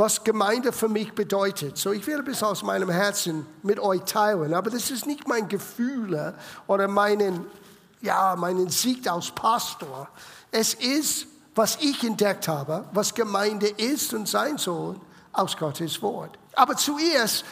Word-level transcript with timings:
was 0.00 0.24
Gemeinde 0.24 0.72
für 0.72 0.88
mich 0.88 1.12
bedeutet. 1.12 1.76
So, 1.76 1.92
ich 1.92 2.06
werde 2.06 2.22
bis 2.22 2.42
aus 2.42 2.62
meinem 2.62 2.88
Herzen 2.88 3.46
mit 3.62 3.78
euch 3.78 4.00
teilen, 4.04 4.54
aber 4.54 4.70
das 4.70 4.90
ist 4.90 5.06
nicht 5.06 5.28
mein 5.28 5.46
Gefühl 5.46 6.34
oder 6.66 6.88
meinen, 6.88 7.44
ja, 8.00 8.34
meinen 8.34 8.70
Sieg 8.70 9.08
als 9.08 9.30
Pastor. 9.30 10.08
Es 10.50 10.72
ist, 10.72 11.26
was 11.54 11.76
ich 11.82 12.02
entdeckt 12.02 12.48
habe, 12.48 12.86
was 12.92 13.14
Gemeinde 13.14 13.68
ist 13.68 14.14
und 14.14 14.26
sein 14.26 14.56
soll 14.56 14.96
aus 15.32 15.54
Gottes 15.56 16.00
Wort. 16.00 16.38
Aber 16.54 16.76
zuerst 16.76 17.44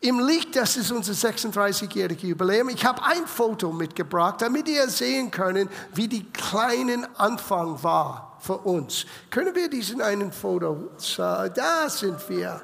im 0.00 0.20
Licht, 0.20 0.54
das 0.54 0.76
ist 0.76 0.92
unser 0.92 1.14
36-jähriges 1.14 2.26
Jubiläum. 2.26 2.68
Ich 2.68 2.84
habe 2.84 3.02
ein 3.02 3.26
Foto 3.26 3.72
mitgebracht, 3.72 4.42
damit 4.42 4.68
ihr 4.68 4.90
sehen 4.90 5.30
könnt, 5.30 5.70
wie 5.94 6.06
die 6.06 6.30
kleinen 6.30 7.06
Anfang 7.16 7.82
war 7.82 8.33
für 8.44 8.58
uns. 8.58 9.06
Können 9.30 9.54
wir 9.54 9.68
diesen 9.68 10.02
einen 10.02 10.30
Foto? 10.32 10.90
Da 11.16 11.88
sind 11.88 12.28
wir. 12.28 12.60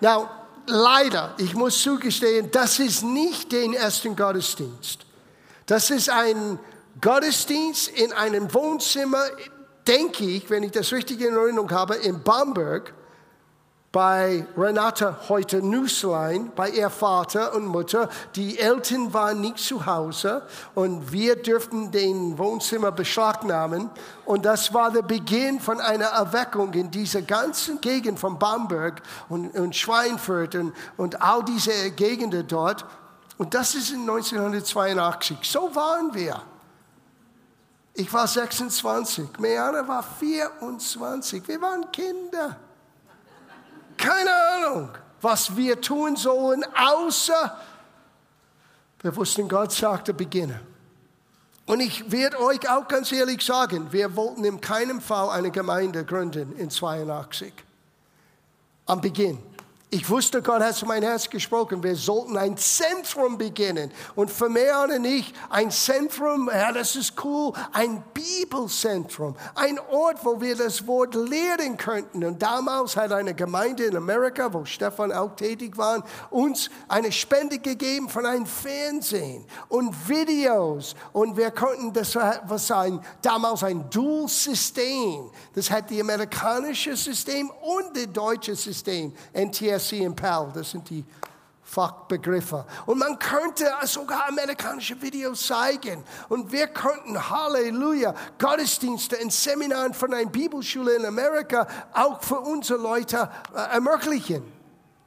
Now, 0.00 0.30
leider, 0.66 1.34
ich 1.38 1.54
muss 1.54 1.82
zugestehen, 1.82 2.50
das 2.50 2.78
ist 2.78 3.02
nicht 3.02 3.52
den 3.52 3.74
ersten 3.74 4.16
Gottesdienst. 4.16 5.04
Das 5.66 5.90
ist 5.90 6.08
ein 6.08 6.58
Gottesdienst 7.00 7.88
in 7.88 8.12
einem 8.12 8.52
Wohnzimmer, 8.54 9.24
denke 9.86 10.24
ich, 10.24 10.48
wenn 10.48 10.62
ich 10.62 10.72
das 10.72 10.92
richtig 10.92 11.20
in 11.20 11.34
Erinnerung 11.34 11.70
habe, 11.70 11.96
in 11.96 12.22
Bamberg 12.22 12.94
bei 13.90 14.46
Renata 14.56 15.16
heute 15.30 15.62
Nüßlein, 15.62 16.52
bei 16.54 16.68
ihr 16.68 16.90
Vater 16.90 17.54
und 17.54 17.66
Mutter. 17.66 18.10
Die 18.36 18.58
Eltern 18.58 19.14
waren 19.14 19.40
nicht 19.40 19.58
zu 19.58 19.86
Hause 19.86 20.42
und 20.74 21.10
wir 21.10 21.36
dürften 21.36 21.90
den 21.90 22.36
Wohnzimmer 22.36 22.92
beschlagnahmen. 22.92 23.88
Und 24.26 24.44
das 24.44 24.74
war 24.74 24.90
der 24.90 25.02
Beginn 25.02 25.58
von 25.58 25.80
einer 25.80 26.06
Erweckung 26.06 26.74
in 26.74 26.90
dieser 26.90 27.22
ganzen 27.22 27.80
Gegend 27.80 28.18
von 28.18 28.38
Bamberg 28.38 29.02
und, 29.30 29.54
und 29.56 29.74
Schweinfurt 29.74 30.54
und, 30.54 30.74
und 30.98 31.22
all 31.22 31.42
diese 31.44 31.90
Gegenden 31.92 32.46
dort. 32.46 32.84
Und 33.38 33.54
das 33.54 33.74
ist 33.74 33.90
in 33.90 34.00
1982. 34.00 35.38
So 35.44 35.74
waren 35.74 36.12
wir. 36.12 36.42
Ich 37.94 38.12
war 38.12 38.28
26, 38.28 39.38
Meana 39.38 39.88
war 39.88 40.02
24. 40.02 41.48
Wir 41.48 41.60
waren 41.60 41.90
Kinder. 41.90 42.56
Keine 43.98 44.30
Ahnung, 44.32 44.90
was 45.20 45.54
wir 45.54 45.80
tun 45.80 46.16
sollen, 46.16 46.64
außer 46.74 47.60
wir 49.00 49.14
wussten, 49.14 49.48
Gott 49.48 49.72
sagte, 49.72 50.14
beginne. 50.14 50.60
Und 51.66 51.80
ich 51.80 52.10
werde 52.10 52.40
euch 52.40 52.68
auch 52.68 52.88
ganz 52.88 53.12
ehrlich 53.12 53.44
sagen, 53.44 53.92
wir 53.92 54.16
wollten 54.16 54.44
in 54.44 54.60
keinem 54.60 55.02
Fall 55.02 55.28
eine 55.30 55.50
Gemeinde 55.50 56.04
gründen 56.04 56.56
in 56.56 56.70
82. 56.70 57.52
Am 58.86 59.00
Beginn. 59.00 59.38
Ich 59.90 60.10
wusste, 60.10 60.42
Gott 60.42 60.60
hat 60.60 60.74
zu 60.74 60.84
mein 60.84 61.02
Herz 61.02 61.30
gesprochen. 61.30 61.82
Wir 61.82 61.96
sollten 61.96 62.36
ein 62.36 62.58
Zentrum 62.58 63.38
beginnen. 63.38 63.90
Und 64.14 64.30
für 64.30 64.50
mehr 64.50 64.84
oder 64.84 64.98
nicht 64.98 65.34
ein 65.48 65.70
Zentrum, 65.70 66.50
ja, 66.52 66.72
das 66.72 66.94
ist 66.94 67.14
cool, 67.24 67.54
ein 67.72 68.04
Bibelzentrum. 68.12 69.34
Ein 69.54 69.78
Ort, 69.78 70.22
wo 70.26 70.38
wir 70.42 70.56
das 70.56 70.86
Wort 70.86 71.14
lehren 71.14 71.78
könnten. 71.78 72.22
Und 72.22 72.42
damals 72.42 72.98
hat 72.98 73.12
eine 73.12 73.32
Gemeinde 73.32 73.84
in 73.86 73.96
Amerika, 73.96 74.52
wo 74.52 74.66
Stefan 74.66 75.10
auch 75.10 75.34
tätig 75.36 75.78
war, 75.78 76.04
uns 76.28 76.68
eine 76.86 77.10
Spende 77.10 77.58
gegeben 77.58 78.10
von 78.10 78.26
einem 78.26 78.44
Fernsehen 78.44 79.46
und 79.70 79.94
Videos. 80.06 80.96
Und 81.14 81.34
wir 81.34 81.50
konnten, 81.50 81.94
das 81.94 82.14
was 82.14 82.70
ein, 82.70 83.00
damals 83.22 83.64
ein 83.64 83.88
Dual-System. 83.88 85.30
Das 85.54 85.70
hat 85.70 85.88
die 85.88 86.02
amerikanische 86.02 86.94
System 86.94 87.50
und 87.62 87.96
das 87.96 88.12
deutsche 88.12 88.54
System, 88.54 89.14
NTS 89.32 89.77
CSC 89.78 90.06
und 90.06 90.16
PAL, 90.16 90.50
das 90.54 90.70
sind 90.70 90.88
die 90.90 91.04
Fachbegriffe. 91.62 92.64
Und 92.86 92.98
man 92.98 93.18
könnte 93.18 93.66
sogar 93.84 94.28
amerikanische 94.28 95.00
Videos 95.02 95.46
zeigen. 95.46 96.02
Und 96.30 96.50
wir 96.50 96.68
könnten, 96.68 97.28
Halleluja, 97.28 98.14
Gottesdienste 98.38 99.16
in 99.16 99.28
Seminaren 99.28 99.92
von 99.92 100.14
einer 100.14 100.30
Bibelschule 100.30 100.96
in 100.96 101.04
Amerika 101.04 101.66
auch 101.92 102.22
für 102.22 102.40
unsere 102.40 102.80
Leute 102.80 103.30
äh, 103.54 103.74
ermöglichen. 103.74 104.42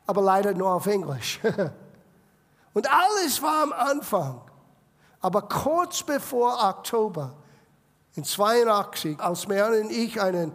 Aber 0.06 0.22
leider 0.22 0.54
nur 0.54 0.72
auf 0.74 0.86
Englisch. 0.86 1.40
Und 2.74 2.88
alles 2.92 3.42
war 3.42 3.64
am 3.64 3.74
Anfang. 3.74 4.42
Aber 5.20 5.42
kurz 5.44 6.04
bevor 6.04 6.64
Oktober 6.64 7.34
in 8.16 8.24
82, 8.24 9.20
als 9.20 9.48
Mary 9.48 9.82
und 9.82 9.92
ich 9.92 10.22
einen 10.22 10.52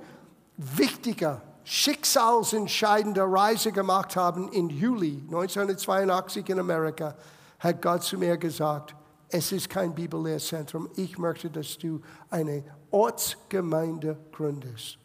wichtigen 0.56 1.40
schicksalsentscheidende 1.66 3.22
Reise 3.22 3.72
gemacht 3.72 4.14
haben 4.14 4.48
im 4.52 4.70
Juli 4.70 5.20
1982 5.26 6.48
in 6.48 6.60
Amerika, 6.60 7.16
hat 7.58 7.82
Gott 7.82 8.04
zu 8.04 8.18
mir 8.18 8.36
gesagt, 8.36 8.94
es 9.30 9.50
ist 9.50 9.68
kein 9.68 9.92
Bibellehrzentrum. 9.92 10.88
Ich 10.94 11.18
möchte, 11.18 11.50
dass 11.50 11.76
du 11.76 12.00
eine 12.30 12.62
Ortsgemeinde 12.92 14.16
gründest. 14.30 14.98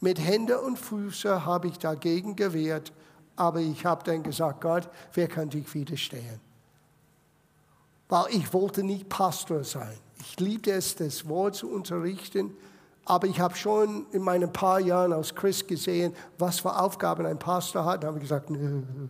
Mit 0.00 0.18
Hände 0.18 0.62
und 0.62 0.78
Füße 0.78 1.44
habe 1.44 1.68
ich 1.68 1.78
dagegen 1.78 2.36
gewehrt, 2.36 2.94
aber 3.36 3.60
ich 3.60 3.84
habe 3.84 4.02
dann 4.04 4.22
gesagt, 4.22 4.62
Gott, 4.62 4.88
wer 5.12 5.28
kann 5.28 5.50
dich 5.50 5.72
widerstehen? 5.74 6.40
Weil 8.08 8.24
ich 8.30 8.54
wollte 8.54 8.82
nicht 8.82 9.10
Pastor 9.10 9.62
sein. 9.62 9.98
Ich 10.20 10.40
liebte 10.40 10.72
es, 10.72 10.96
das 10.96 11.28
Wort 11.28 11.54
zu 11.54 11.70
unterrichten 11.70 12.56
aber 13.04 13.26
ich 13.26 13.40
habe 13.40 13.56
schon 13.56 14.06
in 14.12 14.22
meinen 14.22 14.52
paar 14.52 14.80
Jahren 14.80 15.12
als 15.12 15.34
Christ 15.34 15.68
gesehen, 15.68 16.14
was 16.38 16.60
für 16.60 16.78
Aufgaben 16.78 17.26
ein 17.26 17.38
Pastor 17.38 17.84
hat. 17.84 18.02
Da 18.02 18.08
habe 18.08 18.18
ich 18.18 18.22
gesagt, 18.22 18.50
nö, 18.50 18.58
nö, 18.58 19.08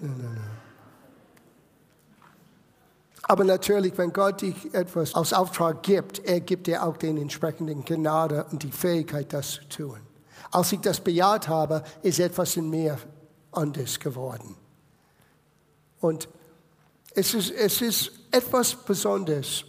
nö, 0.00 0.08
nö. 0.08 0.28
Aber 3.28 3.42
natürlich, 3.42 3.96
wenn 3.98 4.12
Gott 4.12 4.42
dich 4.42 4.72
etwas 4.72 5.14
aus 5.14 5.32
Auftrag 5.32 5.82
gibt, 5.82 6.20
er 6.24 6.40
gibt 6.40 6.68
dir 6.68 6.84
auch 6.84 6.96
den 6.96 7.16
entsprechenden 7.16 7.84
Gnade 7.84 8.46
und 8.52 8.62
die 8.62 8.70
Fähigkeit, 8.70 9.32
das 9.32 9.54
zu 9.54 9.68
tun. 9.68 10.00
Als 10.52 10.70
ich 10.70 10.80
das 10.80 11.00
bejaht 11.00 11.48
habe, 11.48 11.82
ist 12.02 12.20
etwas 12.20 12.56
in 12.56 12.70
mir 12.70 12.98
anders 13.50 13.98
geworden. 13.98 14.54
Und 16.00 16.28
es 17.14 17.34
ist, 17.34 17.50
es 17.50 17.80
ist 17.80 18.12
etwas 18.30 18.74
Besonderes. 18.76 19.64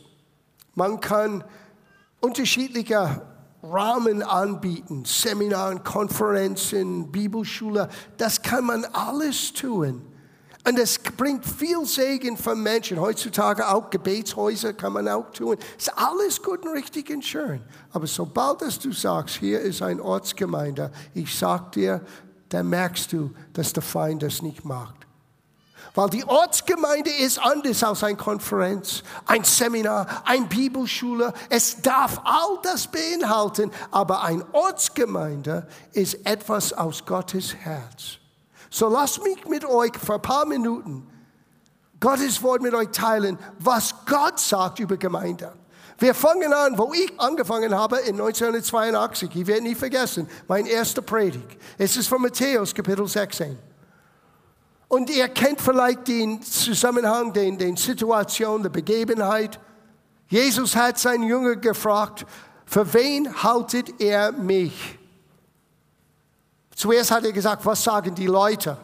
Man 0.76 1.00
kann 1.00 1.44
unterschiedliche 2.20 3.22
Rahmen 3.64 4.22
anbieten, 4.22 5.04
Seminaren, 5.06 5.84
Konferenzen, 5.84 7.12
Bibelschule, 7.12 7.90
das 8.18 8.42
kann 8.42 8.66
man 8.66 8.86
alles 8.86 9.54
tun. 9.54 10.02
Und 10.68 10.78
es 10.78 11.00
bringt 11.00 11.46
viel 11.46 11.86
Segen 11.86 12.36
für 12.36 12.54
Menschen. 12.54 13.00
Heutzutage 13.00 13.70
auch 13.70 13.90
Gebetshäuser 13.90 14.74
kann 14.74 14.92
man 14.92 15.08
auch 15.08 15.32
tun. 15.32 15.56
Ist 15.78 15.98
alles 15.98 16.42
gut 16.42 16.66
und 16.66 16.74
richtig 16.74 17.10
und 17.10 17.24
schön. 17.24 17.62
Aber 17.92 18.06
sobald 18.06 18.62
dass 18.62 18.78
du 18.78 18.92
sagst, 18.92 19.38
hier 19.38 19.62
ist 19.62 19.82
eine 19.82 20.04
Ortsgemeinde, 20.04 20.92
ich 21.14 21.34
sag 21.34 21.72
dir, 21.72 22.02
dann 22.50 22.68
merkst 22.68 23.14
du, 23.14 23.32
dass 23.54 23.72
der 23.72 23.84
Feind 23.84 24.24
das 24.24 24.42
nicht 24.42 24.66
macht. 24.66 25.07
Weil 25.98 26.12
die 26.12 26.24
Ortsgemeinde 26.26 27.10
ist 27.10 27.40
anders 27.40 27.84
als 27.84 28.04
eine 28.04 28.16
Konferenz, 28.16 29.02
ein 29.26 29.44
Seminar, 29.44 30.22
eine 30.26 30.46
Bibelschule. 30.46 31.34
Es 31.50 31.82
darf 31.82 32.22
all 32.24 32.60
das 32.62 32.86
beinhalten, 32.86 33.72
aber 33.90 34.22
eine 34.22 34.46
Ortsgemeinde 34.52 35.68
ist 35.94 36.24
etwas 36.24 36.72
aus 36.72 37.04
Gottes 37.04 37.56
Herz. 37.56 38.20
So 38.70 38.90
lasst 38.90 39.24
mich 39.24 39.48
mit 39.48 39.66
euch 39.66 39.94
für 39.98 40.14
ein 40.14 40.22
paar 40.22 40.46
Minuten 40.46 41.10
Gottes 42.00 42.44
Wort 42.44 42.62
mit 42.62 42.76
euch 42.76 42.90
teilen, 42.90 43.40
was 43.58 43.96
Gott 44.06 44.40
sagt 44.40 44.78
über 44.78 44.98
Gemeinde. 44.98 45.52
Wir 45.98 46.14
fangen 46.14 46.54
an, 46.54 46.78
wo 46.78 46.94
ich 46.94 47.20
angefangen 47.20 47.74
habe 47.74 47.98
in 48.02 48.22
1982. 48.22 49.36
Ich 49.36 49.48
werde 49.48 49.64
nie 49.64 49.74
vergessen, 49.74 50.30
mein 50.48 50.68
erster 50.68 51.02
Predigt. 51.02 51.58
Es 51.80 51.98
ist 51.98 52.08
von 52.08 52.22
Matthäus, 52.22 52.76
Kapitel 52.76 53.08
16. 53.08 53.58
Und 54.88 55.10
ihr 55.10 55.28
kennt 55.28 55.60
vielleicht 55.60 56.08
den 56.08 56.42
Zusammenhang, 56.42 57.34
den, 57.34 57.58
den 57.58 57.76
Situation, 57.76 58.64
der 58.64 58.70
Begebenheit. 58.70 59.60
Jesus 60.30 60.76
hat 60.76 60.98
seinen 60.98 61.24
Jünger 61.24 61.58
gefragt, 61.58 62.26
für 62.66 62.94
wen 62.94 63.44
haltet 63.44 64.00
er 64.00 64.32
mich? 64.32 64.98
Zuerst 66.76 67.12
hat 67.12 67.26
er 67.26 67.32
gesagt, 67.32 67.66
was 67.66 67.84
sagen 67.84 68.14
die 68.14 68.28
Leute? 68.28 68.78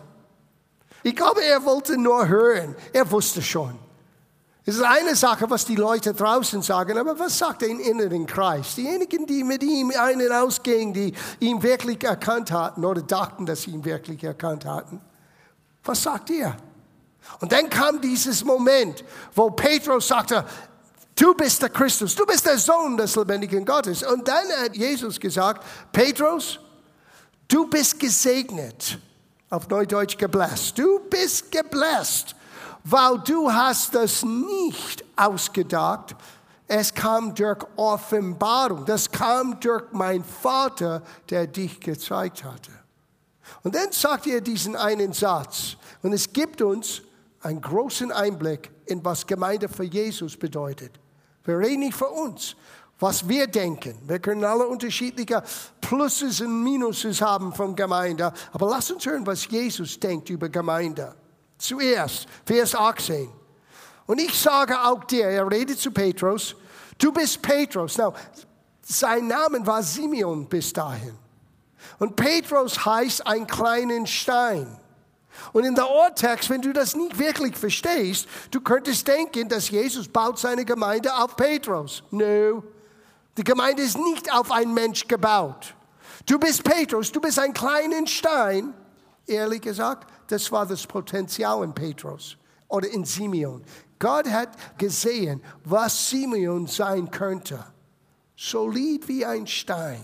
Ich 1.04 1.16
glaube, 1.16 1.44
er 1.44 1.64
wollte 1.64 1.98
nur 1.98 2.28
hören. 2.28 2.76
Er 2.92 3.10
wusste 3.12 3.42
schon. 3.42 3.78
Es 4.66 4.76
ist 4.76 4.84
eine 4.84 5.16
Sache, 5.16 5.50
was 5.50 5.66
die 5.66 5.76
Leute 5.76 6.14
draußen 6.14 6.62
sagen, 6.62 6.98
aber 6.98 7.20
was 7.20 7.38
sagt 7.38 7.64
er 7.64 7.68
im 7.68 7.82
inneren 7.82 8.26
Kreis? 8.26 8.76
Diejenigen, 8.76 9.26
die 9.26 9.44
mit 9.44 9.62
ihm 9.62 9.92
einen 9.92 10.32
ausgingen, 10.32 10.94
die 10.94 11.14
ihn 11.42 11.62
wirklich 11.62 12.02
erkannt 12.06 12.50
hatten 12.52 12.86
oder 12.86 13.02
dachten, 13.02 13.46
dass 13.46 13.64
sie 13.64 13.72
ihn 13.72 13.84
wirklich 13.84 14.24
erkannt 14.24 14.66
hatten. 14.66 15.02
Was 15.83 16.03
sagt 16.03 16.30
ihr? 16.30 16.56
Und 17.39 17.51
dann 17.51 17.69
kam 17.69 18.00
dieses 18.01 18.44
Moment, 18.44 19.03
wo 19.33 19.50
Petrus 19.50 20.07
sagte, 20.07 20.45
du 21.15 21.33
bist 21.33 21.62
der 21.62 21.69
Christus, 21.69 22.15
du 22.15 22.25
bist 22.25 22.45
der 22.45 22.57
Sohn 22.57 22.97
des 22.97 23.15
lebendigen 23.15 23.65
Gottes. 23.65 24.03
Und 24.03 24.27
dann 24.27 24.47
hat 24.62 24.75
Jesus 24.75 25.19
gesagt, 25.19 25.63
Petrus, 25.91 26.59
Du 27.53 27.68
bist 27.68 28.00
gesegnet, 28.00 28.97
auf 29.50 29.69
Neudeutsch 29.69 30.18
gebläst. 30.18 30.75
Du 30.75 31.01
bist 31.07 31.51
gebläst, 31.51 32.35
weil 32.83 33.19
du 33.19 33.51
hast 33.51 33.94
das 33.94 34.24
nicht 34.24 35.03
ausgedacht. 35.15 36.15
Es 36.68 36.91
kam 36.91 37.35
durch 37.35 37.59
Offenbarung. 37.75 38.85
Das 38.85 39.12
kam 39.12 39.59
durch 39.59 39.83
mein 39.91 40.24
Vater, 40.24 41.03
der 41.30 41.45
dich 41.45 41.80
gezeigt 41.80 42.44
hatte. 42.44 42.71
Und 43.63 43.75
dann 43.75 43.92
sagt 43.92 44.27
er 44.27 44.42
diesen 44.42 44.75
einen 44.75 45.13
Satz. 45.13 45.77
Und 46.01 46.13
es 46.13 46.31
gibt 46.31 46.62
uns 46.62 47.01
einen 47.42 47.62
großen 47.62 48.12
Einblick 48.12 48.71
in 48.86 49.04
was 49.04 49.25
Gemeinde 49.25 49.69
für 49.69 49.83
Jesus 49.83 50.38
bedeutet. 50.38 50.92
Wir 51.45 51.57
reden 51.57 51.80
nicht 51.80 51.95
für 51.95 52.10
uns, 52.10 52.56
was 53.00 53.27
wir 53.27 53.48
denken. 53.48 53.98
Wir 54.06 54.19
können 54.19 54.44
alle 54.44 54.68
unterschiedliche 54.68 55.44
Pluses 55.81 56.42
und 56.42 56.63
Minuses 56.63 57.21
haben 57.21 57.54
von 57.54 57.75
Gemeinde. 57.75 58.33
Aber 58.51 58.69
lass 58.69 58.92
uns 58.92 59.06
hören, 59.06 59.25
was 59.25 59.50
Jesus 59.50 60.00
denkt 60.00 60.30
über 60.30 60.50
Gemeinde. 60.50 61.16
Zuerst, 61.57 62.27
Vers 62.45 62.75
18. 62.75 63.30
Und 64.06 64.19
ich 64.19 64.38
sage 64.38 64.80
auch 64.81 65.04
dir, 65.06 65.25
er 65.25 65.50
redet 65.50 65.80
zu 65.80 65.92
Petrus, 65.92 66.56
du 66.98 67.12
bist 67.12 67.42
Petrus. 67.42 67.98
Now, 67.98 68.13
sein 68.81 69.27
Name 69.27 69.66
war 69.66 69.81
Simeon 69.81 70.48
bis 70.48 70.74
dahin. 70.74 71.23
Und 72.00 72.15
Petrus 72.15 72.85
heißt 72.85 73.25
ein 73.27 73.47
kleinen 73.47 74.07
Stein. 74.07 74.80
Und 75.51 75.65
in 75.65 75.75
der 75.75 75.89
Urtext, 75.89 76.50
wenn 76.50 76.62
du 76.62 76.74
das 76.74 76.95
nicht 76.95 77.18
wirklich 77.18 77.56
verstehst, 77.56 78.27
du 78.51 78.62
könntest 78.62 79.07
denken, 79.07 79.50
dass 79.50 79.69
Jesus 79.69 80.07
baut 80.07 80.38
seine 80.39 80.65
Gemeinde 80.65 81.13
auf 81.15 81.35
Petrus. 81.35 82.03
No, 82.12 82.63
die 83.38 83.44
Gemeinde 83.44 83.81
ist 83.81 83.97
nicht 83.97 84.31
auf 84.31 84.51
einen 84.51 84.74
Mensch 84.74 85.07
gebaut. 85.07 85.74
Du 86.25 86.38
bist 86.38 86.63
Petrus, 86.63 87.12
du 87.12 87.19
bist 87.19 87.39
ein 87.39 87.53
kleiner 87.53 88.06
Stein. 88.06 88.74
Ehrlich 89.25 89.62
gesagt, 89.62 90.07
das 90.27 90.51
war 90.51 90.65
das 90.65 90.85
Potenzial 90.85 91.63
in 91.63 91.74
Petrus 91.74 92.38
oder 92.68 92.88
in 92.89 93.06
Simeon. 93.06 93.63
Gott 93.97 94.30
hat 94.30 94.50
gesehen, 94.77 95.41
was 95.63 96.09
Simeon 96.09 96.68
sein 96.68 97.09
könnte. 97.09 97.63
Solid 98.35 99.07
wie 99.07 99.25
ein 99.25 99.47
Stein 99.47 100.03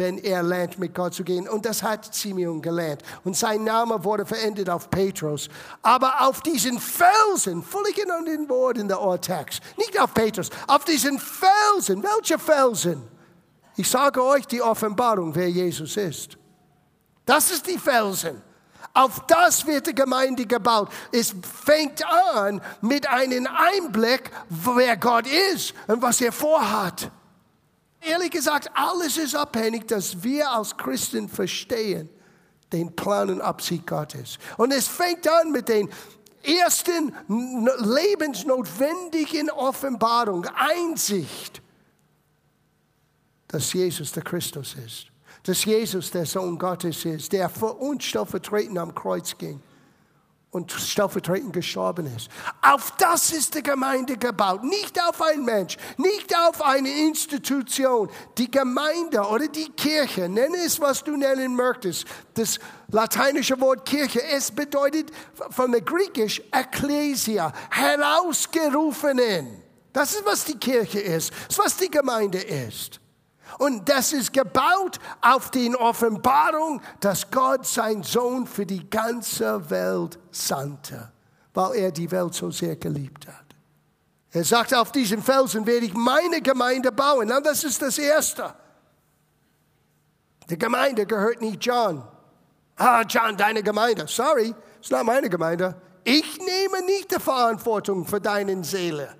wenn 0.00 0.16
er 0.16 0.42
lernt, 0.42 0.78
mit 0.78 0.94
Gott 0.94 1.12
zu 1.12 1.22
gehen. 1.22 1.46
Und 1.46 1.66
das 1.66 1.82
hat 1.82 2.14
Simeon 2.14 2.62
gelernt. 2.62 3.02
Und 3.22 3.36
sein 3.36 3.64
Name 3.64 4.02
wurde 4.02 4.24
verändert 4.24 4.70
auf 4.70 4.88
Petrus. 4.88 5.50
Aber 5.82 6.22
auf 6.22 6.40
diesen 6.40 6.80
Felsen, 6.80 7.62
völlig 7.62 7.98
in 7.98 8.08
den 8.24 8.48
Wort 8.48 8.78
in 8.78 8.88
der 8.88 8.98
Urtext, 8.98 9.60
nicht 9.76 10.00
auf 10.00 10.14
Petrus, 10.14 10.48
auf 10.66 10.86
diesen 10.86 11.18
Felsen. 11.18 12.02
Welche 12.02 12.38
Felsen? 12.38 13.02
Ich 13.76 13.90
sage 13.90 14.24
euch 14.24 14.46
die 14.46 14.62
Offenbarung, 14.62 15.34
wer 15.34 15.50
Jesus 15.50 15.98
ist. 15.98 16.38
Das 17.26 17.50
ist 17.50 17.66
die 17.66 17.78
Felsen. 17.78 18.40
Auf 18.94 19.26
das 19.26 19.66
wird 19.66 19.86
die 19.86 19.94
Gemeinde 19.94 20.46
gebaut. 20.46 20.88
Es 21.12 21.34
fängt 21.42 22.02
an 22.06 22.62
mit 22.80 23.06
einem 23.06 23.46
Einblick, 23.46 24.30
wer 24.48 24.96
Gott 24.96 25.26
ist 25.52 25.74
und 25.88 26.00
was 26.00 26.22
er 26.22 26.32
vorhat. 26.32 27.10
Ehrlich 28.00 28.30
gesagt, 28.30 28.70
alles 28.74 29.18
ist 29.18 29.34
abhängig, 29.34 29.86
dass 29.86 30.22
wir 30.22 30.50
als 30.50 30.74
Christen 30.76 31.28
verstehen 31.28 32.08
den 32.72 32.94
Plan 32.94 33.30
und 33.30 33.40
Absicht 33.40 33.86
Gottes. 33.86 34.38
Und 34.56 34.72
es 34.72 34.88
fängt 34.88 35.28
an 35.28 35.52
mit 35.52 35.68
den 35.68 35.88
ersten 36.42 37.14
lebensnotwendigen 37.28 39.50
Offenbarung, 39.50 40.46
Einsicht, 40.54 41.60
dass 43.48 43.72
Jesus 43.72 44.12
der 44.12 44.22
Christus 44.22 44.74
ist, 44.74 45.06
dass 45.42 45.64
Jesus 45.64 46.10
der 46.10 46.24
Sohn 46.24 46.58
Gottes 46.58 47.04
ist, 47.04 47.32
der 47.32 47.50
für 47.50 47.74
uns 47.74 48.04
stellvertretend 48.04 48.78
am 48.78 48.94
Kreuz 48.94 49.36
ging 49.36 49.60
und 50.50 50.72
stellvertretend 50.72 51.52
gestorben 51.52 52.06
ist. 52.16 52.28
Auf 52.60 52.92
das 52.98 53.32
ist 53.32 53.54
die 53.54 53.62
Gemeinde 53.62 54.16
gebaut, 54.16 54.64
nicht 54.64 55.00
auf 55.00 55.22
einen 55.22 55.44
Mensch, 55.44 55.76
nicht 55.96 56.36
auf 56.36 56.60
eine 56.62 56.88
Institution. 56.88 58.10
Die 58.36 58.50
Gemeinde 58.50 59.20
oder 59.20 59.46
die 59.46 59.68
Kirche, 59.70 60.28
nenne 60.28 60.56
es, 60.66 60.80
was 60.80 61.04
du 61.04 61.16
nennen 61.16 61.54
möchtest. 61.54 62.04
Das 62.34 62.58
lateinische 62.88 63.60
Wort 63.60 63.88
Kirche, 63.88 64.22
es 64.24 64.50
bedeutet 64.50 65.12
von 65.50 65.70
der 65.70 65.82
Griechisch 65.82 66.42
Ecclesia, 66.50 67.52
herausgerufenen. 67.70 69.62
Das 69.92 70.14
ist, 70.14 70.24
was 70.24 70.44
die 70.44 70.58
Kirche 70.58 71.00
ist, 71.00 71.32
das 71.32 71.58
ist, 71.58 71.64
was 71.64 71.76
die 71.76 71.90
Gemeinde 71.90 72.38
ist. 72.38 73.00
Und 73.58 73.88
das 73.88 74.12
ist 74.12 74.32
gebaut 74.32 74.98
auf 75.20 75.50
den 75.50 75.74
Offenbarung, 75.76 76.80
dass 77.00 77.30
Gott 77.30 77.66
sein 77.66 78.02
Sohn 78.02 78.46
für 78.46 78.66
die 78.66 78.88
ganze 78.88 79.68
Welt 79.70 80.18
sandte, 80.30 81.10
weil 81.54 81.74
er 81.76 81.90
die 81.90 82.10
Welt 82.10 82.34
so 82.34 82.50
sehr 82.50 82.76
geliebt 82.76 83.26
hat. 83.26 83.34
Er 84.32 84.44
sagt, 84.44 84.72
auf 84.74 84.92
diesen 84.92 85.22
Felsen 85.22 85.66
werde 85.66 85.86
ich 85.86 85.94
meine 85.94 86.40
Gemeinde 86.40 86.92
bauen. 86.92 87.28
Na, 87.28 87.40
das 87.40 87.64
ist 87.64 87.82
das 87.82 87.98
Erste. 87.98 88.54
Die 90.48 90.58
Gemeinde 90.58 91.04
gehört 91.04 91.40
nicht 91.40 91.64
John. 91.64 92.02
Ah, 92.76 93.02
John, 93.02 93.36
deine 93.36 93.62
Gemeinde. 93.62 94.06
Sorry, 94.06 94.54
es 94.80 94.86
ist 94.86 94.92
nicht 94.92 95.04
meine 95.04 95.28
Gemeinde. 95.28 95.74
Ich 96.04 96.38
nehme 96.38 96.82
nicht 96.86 97.14
die 97.14 97.20
Verantwortung 97.20 98.06
für 98.06 98.20
deine 98.20 98.62
Seele 98.64 99.14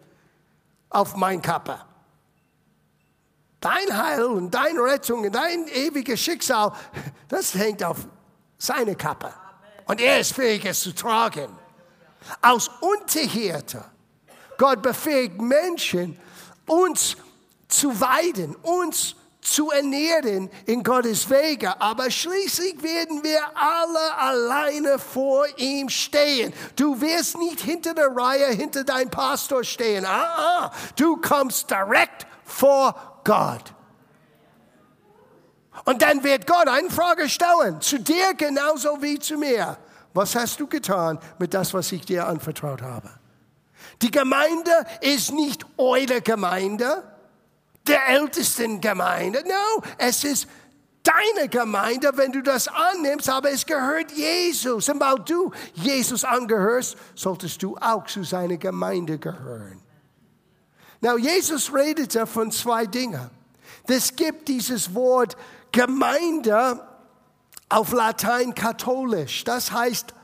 auf 0.88 1.14
mein 1.16 1.42
Kappe. 1.42 1.78
Dein 3.60 3.96
Heil 3.96 4.24
und 4.24 4.50
deine 4.50 4.82
Rettung 4.82 5.20
und 5.20 5.34
dein 5.34 5.68
ewiges 5.68 6.20
Schicksal, 6.20 6.72
das 7.28 7.54
hängt 7.54 7.84
auf 7.84 7.98
seine 8.56 8.94
Kappe. 8.96 9.32
Und 9.86 10.00
er 10.00 10.20
ist 10.20 10.32
fähig, 10.32 10.64
es 10.64 10.80
zu 10.80 10.94
tragen. 10.94 11.48
Aus 12.40 12.70
Unterhirte. 12.80 13.84
Gott 14.56 14.82
befähigt 14.82 15.40
Menschen, 15.40 16.18
uns 16.66 17.16
zu 17.68 18.00
weiden, 18.00 18.54
uns 18.56 19.16
zu 19.40 19.70
ernähren 19.70 20.50
in 20.66 20.82
Gottes 20.82 21.28
Wege. 21.28 21.80
Aber 21.80 22.10
schließlich 22.10 22.82
werden 22.82 23.22
wir 23.24 23.40
alle 23.54 24.16
alleine 24.18 24.98
vor 24.98 25.46
ihm 25.56 25.88
stehen. 25.88 26.52
Du 26.76 27.00
wirst 27.00 27.38
nicht 27.38 27.60
hinter 27.60 27.94
der 27.94 28.14
Reihe, 28.14 28.48
hinter 28.48 28.84
deinem 28.84 29.10
Pastor 29.10 29.64
stehen. 29.64 30.04
Ah, 30.04 30.36
ah. 30.36 30.72
Du 30.96 31.16
kommst 31.16 31.70
direkt 31.70 32.26
vor 32.44 33.09
Gott. 33.24 33.74
Und 35.84 36.02
dann 36.02 36.22
wird 36.22 36.46
Gott 36.46 36.68
eine 36.68 36.90
Frage 36.90 37.28
stellen, 37.28 37.80
zu 37.80 37.98
dir 37.98 38.34
genauso 38.34 39.00
wie 39.00 39.18
zu 39.18 39.38
mir. 39.38 39.76
Was 40.12 40.34
hast 40.34 40.58
du 40.60 40.66
getan 40.66 41.18
mit 41.38 41.54
das, 41.54 41.72
was 41.72 41.90
ich 41.92 42.04
dir 42.04 42.26
anvertraut 42.26 42.82
habe? 42.82 43.10
Die 44.02 44.10
Gemeinde 44.10 44.72
ist 45.00 45.32
nicht 45.32 45.64
eure 45.76 46.20
Gemeinde, 46.20 47.02
der 47.86 48.08
ältesten 48.08 48.80
Gemeinde. 48.80 49.42
No, 49.46 49.82
es 49.98 50.24
ist 50.24 50.48
deine 51.02 51.48
Gemeinde, 51.48 52.10
wenn 52.14 52.32
du 52.32 52.42
das 52.42 52.68
annimmst, 52.68 53.28
aber 53.28 53.50
es 53.50 53.64
gehört 53.64 54.12
Jesus. 54.12 54.88
Und 54.88 55.00
weil 55.00 55.16
du 55.24 55.52
Jesus 55.74 56.24
angehörst, 56.24 56.96
solltest 57.14 57.62
du 57.62 57.76
auch 57.78 58.04
zu 58.06 58.22
seiner 58.22 58.56
Gemeinde 58.56 59.18
gehören. 59.18 59.80
Now, 61.00 61.16
Jesus 61.16 61.72
redete 61.72 62.26
von 62.26 62.50
zwei 62.50 62.86
Dingen. 62.86 63.30
Es 63.86 64.14
gibt 64.14 64.48
dieses 64.48 64.94
Wort 64.94 65.36
Gemeinde 65.72 66.86
auf 67.68 67.92
Latein 67.92 68.54
katholisch. 68.54 69.44
Das 69.44 69.72
heißt 69.72 70.14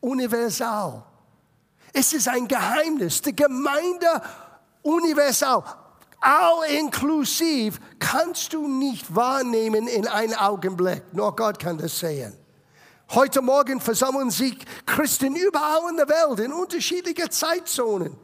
universal. 0.00 1.02
Es 1.92 2.12
ist 2.12 2.28
ein 2.28 2.46
Geheimnis. 2.46 3.20
Die 3.22 3.34
Gemeinde 3.34 4.22
universal, 4.82 5.64
all 6.20 6.64
inklusiv, 6.70 7.80
kannst 7.98 8.52
du 8.52 8.68
nicht 8.68 9.14
wahrnehmen 9.14 9.88
in 9.88 10.06
einem 10.06 10.34
Augenblick. 10.34 11.02
Nur 11.12 11.34
Gott 11.34 11.58
kann 11.58 11.78
das 11.78 11.98
sehen. 11.98 12.32
Heute 13.10 13.40
Morgen 13.40 13.80
versammeln 13.80 14.30
sich 14.30 14.58
Christen 14.84 15.34
überall 15.34 15.90
in 15.90 15.96
der 15.96 16.08
Welt 16.08 16.40
in 16.40 16.52
unterschiedlichen 16.52 17.30
Zeitzonen. 17.30 18.16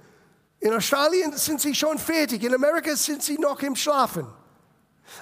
In 0.65 0.73
Australien 0.73 1.37
sind 1.37 1.61
sie 1.61 1.75
schon 1.75 1.99
fertig, 1.99 2.43
in 2.43 2.55
Amerika 2.55 2.97
sind 2.97 3.23
sie 3.23 3.37
noch 3.37 3.61
im 3.61 3.77
Schlafen. 3.77 4.27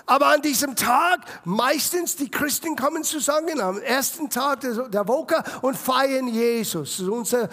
Aber 0.06 0.28
an 0.28 0.40
diesem 0.40 0.76
Tag, 0.76 1.26
meistens 1.44 2.14
die 2.14 2.30
Christen 2.30 2.76
kommen 2.76 3.02
zusammen 3.02 3.60
am 3.60 3.80
ersten 3.80 4.30
Tag 4.30 4.60
der 4.60 5.08
Woche 5.08 5.42
und 5.62 5.76
feiern 5.76 6.28
Jesus. 6.28 6.90
Das 6.90 7.00
ist 7.00 7.08
unsere 7.08 7.48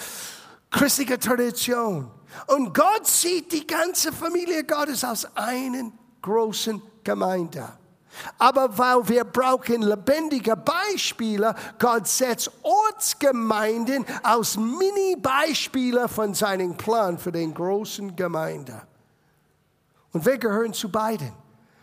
christliche 0.69 1.17
Tradition. 1.17 2.11
Und 2.45 2.75
Gott 2.75 3.07
sieht 3.07 3.51
die 3.51 3.65
ganze 3.65 4.13
Familie 4.13 4.65
Gottes 4.65 5.03
als 5.03 5.35
einen 5.35 5.97
großen 6.21 6.79
Gemeinde. 7.03 7.78
Aber 8.37 8.77
weil 8.77 9.07
wir 9.07 9.23
brauchen 9.23 9.81
lebendige 9.81 10.55
Beispiele, 10.55 11.55
Gott 11.77 12.07
setzt 12.07 12.51
Ortsgemeinden 12.61 14.05
aus 14.23 14.57
Mini-Beispiele 14.57 16.07
von 16.07 16.33
seinem 16.33 16.75
Plan 16.75 17.17
für 17.17 17.31
den 17.31 17.53
großen 17.53 18.15
Gemeinde. 18.15 18.81
Und 20.11 20.25
wir 20.25 20.37
gehören 20.37 20.73
zu 20.73 20.89
beiden. 20.89 21.31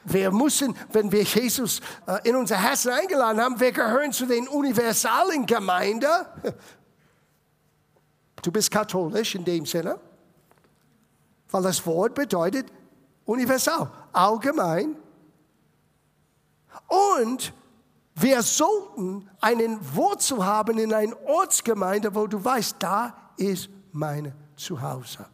wir 0.05 0.31
müssen, 0.31 0.77
wenn 0.93 1.11
wir 1.11 1.23
Jesus 1.23 1.81
äh, 2.07 2.29
in 2.29 2.37
unser 2.37 2.57
Herzen 2.57 2.93
eingeladen 2.93 3.41
haben, 3.41 3.59
wir 3.59 3.73
gehören 3.73 4.13
zu 4.13 4.27
den 4.27 4.49
universalen 4.49 5.47
Gemeinden. 5.47 6.11
Du 8.43 8.53
bist 8.53 8.71
katholisch 8.71 9.35
in 9.35 9.45
dem 9.45 9.67
Sinne, 9.67 9.99
weil 11.51 11.63
das 11.63 11.85
Wort 11.85 12.15
bedeutet 12.15 12.67
universal, 13.25 13.91
allgemein. 14.13 14.95
Und 16.87 17.53
wir 18.15 18.43
sollten 18.43 19.29
einen 19.41 19.79
Wurzel 19.95 20.45
haben 20.45 20.79
in 20.79 20.93
einer 20.93 21.17
Ortsgemeinde, 21.27 22.15
wo 22.15 22.27
du 22.27 22.43
weißt, 22.43 22.77
da 22.79 23.33
ist 23.37 23.69
meine 23.93 24.35
Zuhause. 24.57 25.27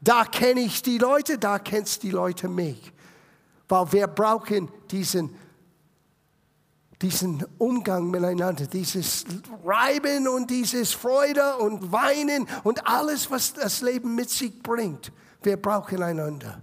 Da 0.00 0.24
kenne 0.24 0.60
ich 0.60 0.82
die 0.82 0.98
Leute, 0.98 1.38
da 1.38 1.60
kennst 1.60 2.02
die 2.02 2.10
Leute 2.10 2.48
mich. 2.48 2.92
Weil 3.68 3.92
wir 3.92 4.06
brauchen 4.08 4.68
diesen, 4.90 5.34
diesen 7.00 7.44
Umgang 7.58 8.10
miteinander, 8.10 8.66
dieses 8.66 9.24
Reiben 9.64 10.26
und 10.26 10.50
dieses 10.50 10.92
Freude 10.92 11.56
und 11.58 11.92
Weinen 11.92 12.48
und 12.64 12.84
alles, 12.86 13.30
was 13.30 13.54
das 13.54 13.80
Leben 13.80 14.16
mit 14.16 14.28
sich 14.28 14.60
bringt. 14.60 15.12
Wir 15.42 15.56
brauchen 15.56 16.02
einander. 16.02 16.60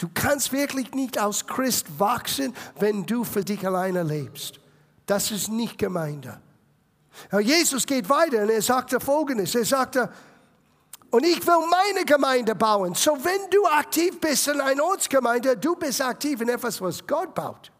Du 0.00 0.08
kannst 0.14 0.50
wirklich 0.50 0.92
nicht 0.92 1.18
als 1.18 1.46
Christ 1.46 1.98
wachsen, 1.98 2.54
wenn 2.78 3.04
du 3.04 3.22
für 3.22 3.44
dich 3.44 3.66
alleine 3.66 4.02
lebst. 4.02 4.58
Das 5.04 5.30
ist 5.30 5.48
nicht 5.48 5.76
Gemeinde. 5.76 6.40
Jesus 7.38 7.84
geht 7.84 8.08
weiter 8.08 8.44
und 8.44 8.48
er 8.48 8.62
sagte 8.62 8.98
Folgendes. 8.98 9.54
Er 9.54 9.66
sagte, 9.66 10.10
und 11.10 11.22
ich 11.22 11.46
will 11.46 11.66
meine 11.68 12.06
Gemeinde 12.06 12.54
bauen. 12.54 12.94
So 12.94 13.10
wenn 13.22 13.50
du 13.50 13.66
aktiv 13.66 14.18
bist 14.18 14.48
in 14.48 14.62
einer 14.62 14.82
Ortsgemeinde, 14.82 15.58
du 15.58 15.76
bist 15.76 16.00
aktiv 16.00 16.40
in 16.40 16.48
etwas, 16.48 16.80
was 16.80 17.06
Gott 17.06 17.34
baut. 17.34 17.70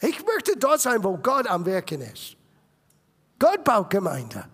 Ich 0.00 0.24
möchte 0.24 0.56
dort 0.56 0.80
sein, 0.80 1.02
wo 1.02 1.16
Gott 1.16 1.48
am 1.48 1.66
Werken 1.66 2.02
ist. 2.02 2.36
Gott 3.36 3.64
baut 3.64 3.90
Gemeinde. 3.90 4.44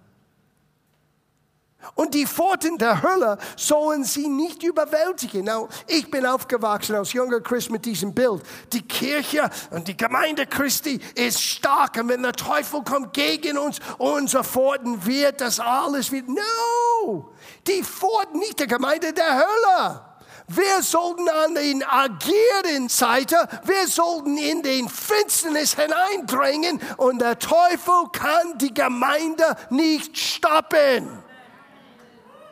Und 1.94 2.14
die 2.14 2.26
Pforten 2.26 2.76
der 2.76 3.02
Hölle 3.02 3.38
sollen 3.56 4.02
sie 4.02 4.28
nicht 4.28 4.62
überwältigen. 4.62 5.44
Now, 5.44 5.68
ich 5.87 6.11
bin 6.11 6.26
aufgewachsen 6.26 6.97
als 6.97 7.12
junger 7.12 7.40
Christ 7.40 7.70
mit 7.70 7.85
diesem 7.85 8.14
Bild. 8.14 8.42
Die 8.73 8.82
Kirche 8.82 9.49
und 9.70 9.87
die 9.87 9.97
Gemeinde 9.97 10.47
Christi 10.47 11.00
ist 11.14 11.40
stark. 11.40 11.97
Und 11.97 12.08
wenn 12.08 12.23
der 12.23 12.32
Teufel 12.32 12.82
kommt 12.82 13.14
gegen 13.14 13.58
uns, 13.58 13.78
unsere 13.99 14.42
Pforten 14.42 15.06
wird 15.06 15.40
das 15.40 15.61
alles 15.61 16.11
wieder. 16.11 16.26
No! 16.28 17.32
Die 17.66 17.82
Pforten 17.85 18.40
nicht 18.40 18.58
der 18.58 18.66
Gemeinde 18.66 19.12
der 19.12 19.35
Hölle. 19.35 20.04
Wir 20.49 20.82
sollten 20.82 21.28
an 21.28 21.54
den 21.54 21.85
agierenden 21.85 22.88
Seite, 22.88 23.37
wir 23.64 23.87
sollten 23.87 24.38
in 24.38 24.62
den 24.62 24.88
Finsternis 24.88 25.76
hineindrängen 25.76 26.80
und 26.97 27.20
der 27.20 27.38
Teufel 27.38 28.08
kann 28.12 28.56
die 28.56 28.73
Gemeinde 28.73 29.44
nicht 29.68 30.16
stoppen. 30.16 31.27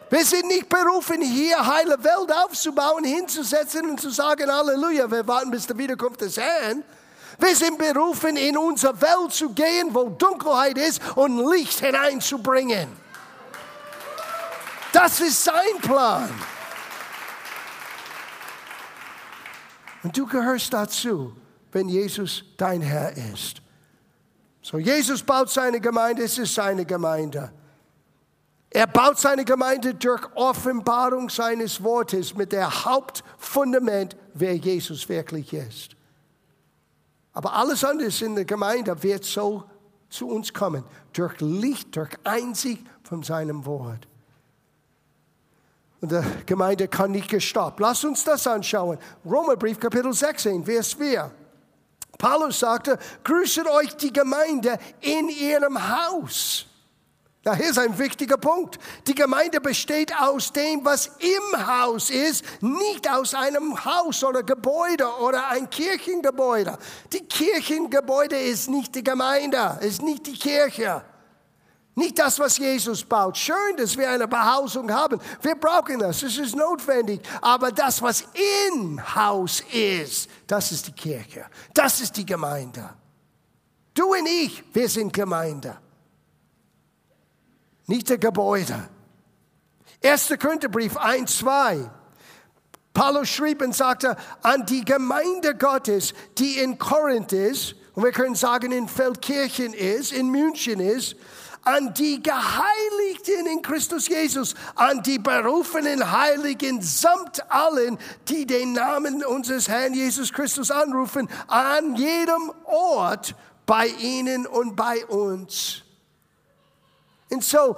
Wir 0.09 0.25
sind 0.25 0.47
nicht 0.47 0.69
berufen, 0.69 1.21
hier 1.21 1.67
heile 1.67 2.03
Welt 2.03 2.33
aufzubauen, 2.45 3.05
hinzusetzen 3.05 3.91
und 3.91 4.01
zu 4.01 4.11
sagen, 4.11 4.51
Halleluja, 4.51 5.11
wir 5.11 5.27
warten 5.27 5.51
bis 5.51 5.67
der 5.67 5.77
Wiederkunft 5.77 6.21
des 6.21 6.37
Herrn. 6.37 6.85
Wir 7.39 7.57
sind 7.57 7.77
berufen, 7.77 8.37
in 8.37 8.57
unsere 8.57 8.99
Welt 9.01 9.33
zu 9.33 9.51
gehen, 9.51 9.93
wo 9.93 10.09
Dunkelheit 10.09 10.79
ist 10.79 11.01
und 11.17 11.51
Licht 11.51 11.81
hineinzubringen. 11.81 12.89
Das 14.93 15.21
ist 15.21 15.45
sein 15.45 15.79
Plan. 15.83 16.31
Und 20.03 20.17
du 20.17 20.25
gehörst 20.27 20.73
dazu, 20.73 21.35
wenn 21.73 21.89
Jesus 21.89 22.45
dein 22.57 22.81
Herr 22.81 23.15
ist. 23.35 23.61
So, 24.63 24.79
Jesus 24.79 25.23
baut 25.23 25.51
seine 25.51 25.81
Gemeinde, 25.81 26.23
es 26.23 26.39
ist 26.39 26.55
seine 26.55 26.87
Gemeinde. 26.87 27.53
Er 28.77 28.87
baut 28.87 29.19
seine 29.19 29.47
Gemeinde 29.47 29.95
durch 29.95 30.21
Offenbarung 30.35 31.31
seines 31.31 31.83
Wortes 31.83 32.35
mit 32.35 32.53
der 32.53 32.85
Hauptfundament, 32.85 34.19
wer 34.35 34.55
Jesus 34.55 35.09
wirklich 35.09 35.55
ist. 35.55 35.97
Aber 37.33 37.55
alles 37.55 37.83
andere 37.85 38.11
in 38.23 38.35
der 38.35 38.45
Gemeinde 38.45 39.03
wird 39.03 39.25
so 39.25 39.65
zu 40.11 40.29
uns 40.29 40.53
kommen, 40.53 40.85
durch 41.15 41.41
Licht, 41.41 41.97
durch 41.97 42.11
Einsicht 42.25 42.85
von 43.03 43.23
seinem 43.23 43.65
Wort. 43.65 44.07
Und 46.03 46.13
die 46.13 46.23
Gemeinde 46.45 46.87
kann 46.87 47.13
nicht 47.13 47.31
gestoppt. 47.31 47.81
Lass 47.81 48.05
uns 48.05 48.25
das 48.25 48.47
anschauen. 48.47 48.99
Romerbrief 49.25 49.81
Kapitel 49.81 50.13
16, 50.13 50.67
Vers 50.67 50.93
4. 50.93 51.31
Paulus 52.19 52.59
sagte, 52.59 52.99
grüßet 53.25 53.67
euch 53.69 53.97
die 53.97 54.13
Gemeinde 54.13 54.79
in 55.01 55.31
ihrem 55.31 55.79
Haus. 55.79 56.67
Ja, 57.47 57.55
hier 57.55 57.71
ist 57.71 57.79
ein 57.79 57.97
wichtiger 57.97 58.39
Punkt. 58.39 58.77
Die 59.07 59.15
Gemeinde 59.15 59.61
besteht 59.61 60.13
aus 60.19 60.53
dem, 60.53 60.85
was 60.85 61.13
im 61.21 61.67
Haus 61.69 62.11
ist, 62.11 62.45
nicht 62.61 63.09
aus 63.09 63.35
einem 63.35 63.85
Haus 63.85 64.25
oder 64.25 64.43
Gebäude 64.43 65.07
oder 65.21 65.47
ein 65.51 65.71
Kirchengebäude. 65.71 66.77
Die 67.13 67.21
Kirchengebäude 67.21 68.37
ist 68.37 68.69
nicht 68.69 68.97
die 68.97 69.05
Gemeinde, 69.05 69.79
ist 69.81 70.03
nicht 70.03 70.27
die 70.27 70.37
Kirche. 70.37 71.05
Nicht 71.95 72.19
das, 72.19 72.37
was 72.41 72.59
Jesus 72.59 73.05
baut. 73.05 73.39
Schön, 73.39 73.77
dass 73.77 73.97
wir 73.97 74.11
eine 74.11 74.27
Behausung 74.27 74.93
haben. 74.93 75.21
Wir 75.41 75.55
brauchen 75.55 76.01
das. 76.01 76.25
Es 76.25 76.37
ist 76.37 76.57
notwendig. 76.57 77.21
Aber 77.41 77.71
das, 77.71 78.03
was 78.03 78.25
im 78.75 79.01
Haus 79.15 79.63
ist, 79.73 80.29
das 80.49 80.73
ist 80.73 80.89
die 80.89 80.93
Kirche. 80.93 81.47
Das 81.73 82.01
ist 82.01 82.17
die 82.17 82.27
Gemeinde. 82.27 82.91
Du 83.95 84.13
und 84.13 84.27
ich, 84.27 84.65
wir 84.75 84.89
sind 84.89 85.13
Gemeinde 85.13 85.79
nicht 87.87 88.09
der 88.09 88.19
Gebäude. 88.19 88.89
1. 90.03 90.35
Korintherbrief 90.41 90.97
1, 90.97 91.39
2. 91.39 91.91
Paulus 92.95 93.29
schrieb 93.29 93.63
und 93.63 93.75
sagte, 93.75 94.17
an 94.43 94.65
die 94.67 94.85
Gemeinde 94.85 95.55
Gottes, 95.55 96.15
die 96.39 96.59
in 96.59 96.79
Korinth 96.79 97.33
ist, 97.33 97.75
und 97.95 98.05
wir 98.05 98.13
können 98.13 98.35
sagen, 98.35 98.73
in 98.73 98.89
Feldkirchen 98.89 99.73
ist, 99.73 100.13
in 100.13 100.31
München 100.31 100.81
ist, 100.81 101.17
an 101.67 101.93
die 101.95 102.23
Geheiligten 102.23 103.47
in 103.51 103.61
Christus 103.61 104.07
Jesus, 104.07 104.55
an 104.77 105.03
die 105.03 105.19
berufenen 105.19 106.13
Heiligen 106.13 106.81
samt 106.81 107.51
allen, 107.51 107.99
die 108.29 108.47
den 108.47 108.73
Namen 108.73 109.25
unseres 109.25 109.69
Herrn 109.69 109.93
Jesus 109.93 110.33
Christus 110.33 110.71
anrufen, 110.71 111.29
an 111.49 111.97
jedem 111.97 112.53
Ort 112.65 113.35
bei 113.67 113.89
ihnen 113.89 114.47
und 114.47 114.77
bei 114.77 115.05
uns. 115.07 115.83
Und 117.31 117.45
so, 117.45 117.77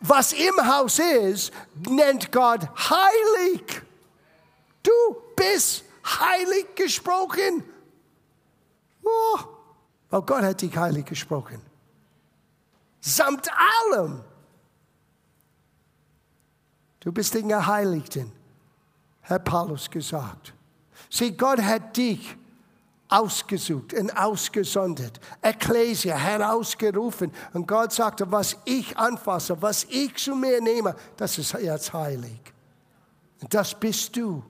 was 0.00 0.32
im 0.32 0.54
Haus 0.66 0.98
ist, 0.98 1.52
nennt 1.88 2.30
Gott 2.30 2.68
heilig. 2.90 3.82
Du 4.82 4.92
bist 5.34 5.84
heilig 6.04 6.74
gesprochen. 6.74 7.64
Oh, 9.02 9.38
weil 10.10 10.22
Gott 10.22 10.42
hat 10.42 10.62
dich 10.62 10.76
heilig 10.76 11.06
gesprochen. 11.06 11.60
Samt 13.00 13.48
allem. 13.92 14.22
Du 17.00 17.12
bist 17.12 17.34
den 17.34 17.48
Geheiligten, 17.48 18.32
hat 19.22 19.44
Paulus 19.44 19.88
gesagt. 19.88 20.52
Sieh, 21.08 21.30
Gott 21.30 21.60
hat 21.62 21.96
dich 21.96 22.36
ausgesucht 23.08 23.94
und 23.94 24.16
ausgesondert, 24.16 25.20
Ekklesia 25.42 26.16
herausgerufen. 26.16 27.32
Und 27.52 27.66
Gott 27.68 27.92
sagte, 27.92 28.30
was 28.30 28.56
ich 28.64 28.96
anfasse, 28.96 29.60
was 29.60 29.84
ich 29.84 30.16
zu 30.16 30.34
mir 30.34 30.60
nehme, 30.60 30.94
das 31.16 31.38
ist 31.38 31.52
jetzt 31.52 31.92
heilig. 31.92 32.40
Und 33.40 33.52
das 33.52 33.74
bist 33.74 34.16
du. 34.16 34.42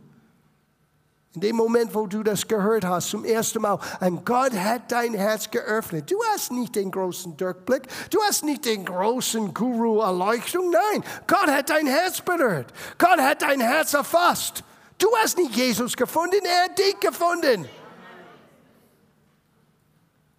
In 1.35 1.43
dem 1.43 1.57
Moment, 1.57 1.95
wo 1.95 2.07
du 2.07 2.23
das 2.23 2.49
gehört 2.49 2.87
hast, 2.87 3.11
zum 3.11 3.23
ersten 3.23 3.61
Mal, 3.61 3.79
und 4.01 4.25
Gott 4.25 4.55
hat 4.55 4.91
dein 4.91 5.13
Herz 5.13 5.51
geöffnet. 5.51 6.11
Du 6.11 6.17
hast 6.33 6.51
nicht 6.51 6.75
den 6.75 6.91
großen 6.91 7.37
Durchblick, 7.37 7.83
du 8.09 8.19
hast 8.23 8.43
nicht 8.43 8.65
den 8.65 8.87
großen 8.87 9.53
Guru-Erleuchtung, 9.53 10.71
nein, 10.71 11.05
Gott 11.27 11.49
hat 11.49 11.69
dein 11.69 11.87
Herz 11.87 12.23
berührt. 12.23 12.73
Gott 12.97 13.21
hat 13.21 13.43
dein 13.43 13.61
Herz 13.61 13.93
erfasst. 13.93 14.65
Du 14.97 15.09
hast 15.23 15.37
nicht 15.37 15.55
Jesus 15.55 15.95
gefunden, 15.95 16.41
er 16.43 16.65
hat 16.65 16.79
dich 16.79 16.99
gefunden. 17.01 17.69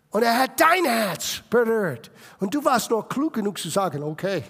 Und 0.10 0.24
er 0.24 0.38
hat 0.38 0.60
dein 0.60 0.86
Herz 0.86 1.42
berührt. 1.50 2.12
Und 2.40 2.54
du 2.54 2.64
warst 2.64 2.90
noch 2.90 3.08
klug 3.10 3.34
genug 3.34 3.58
zu 3.58 3.70
sagen, 3.70 4.04
okay. 4.04 4.44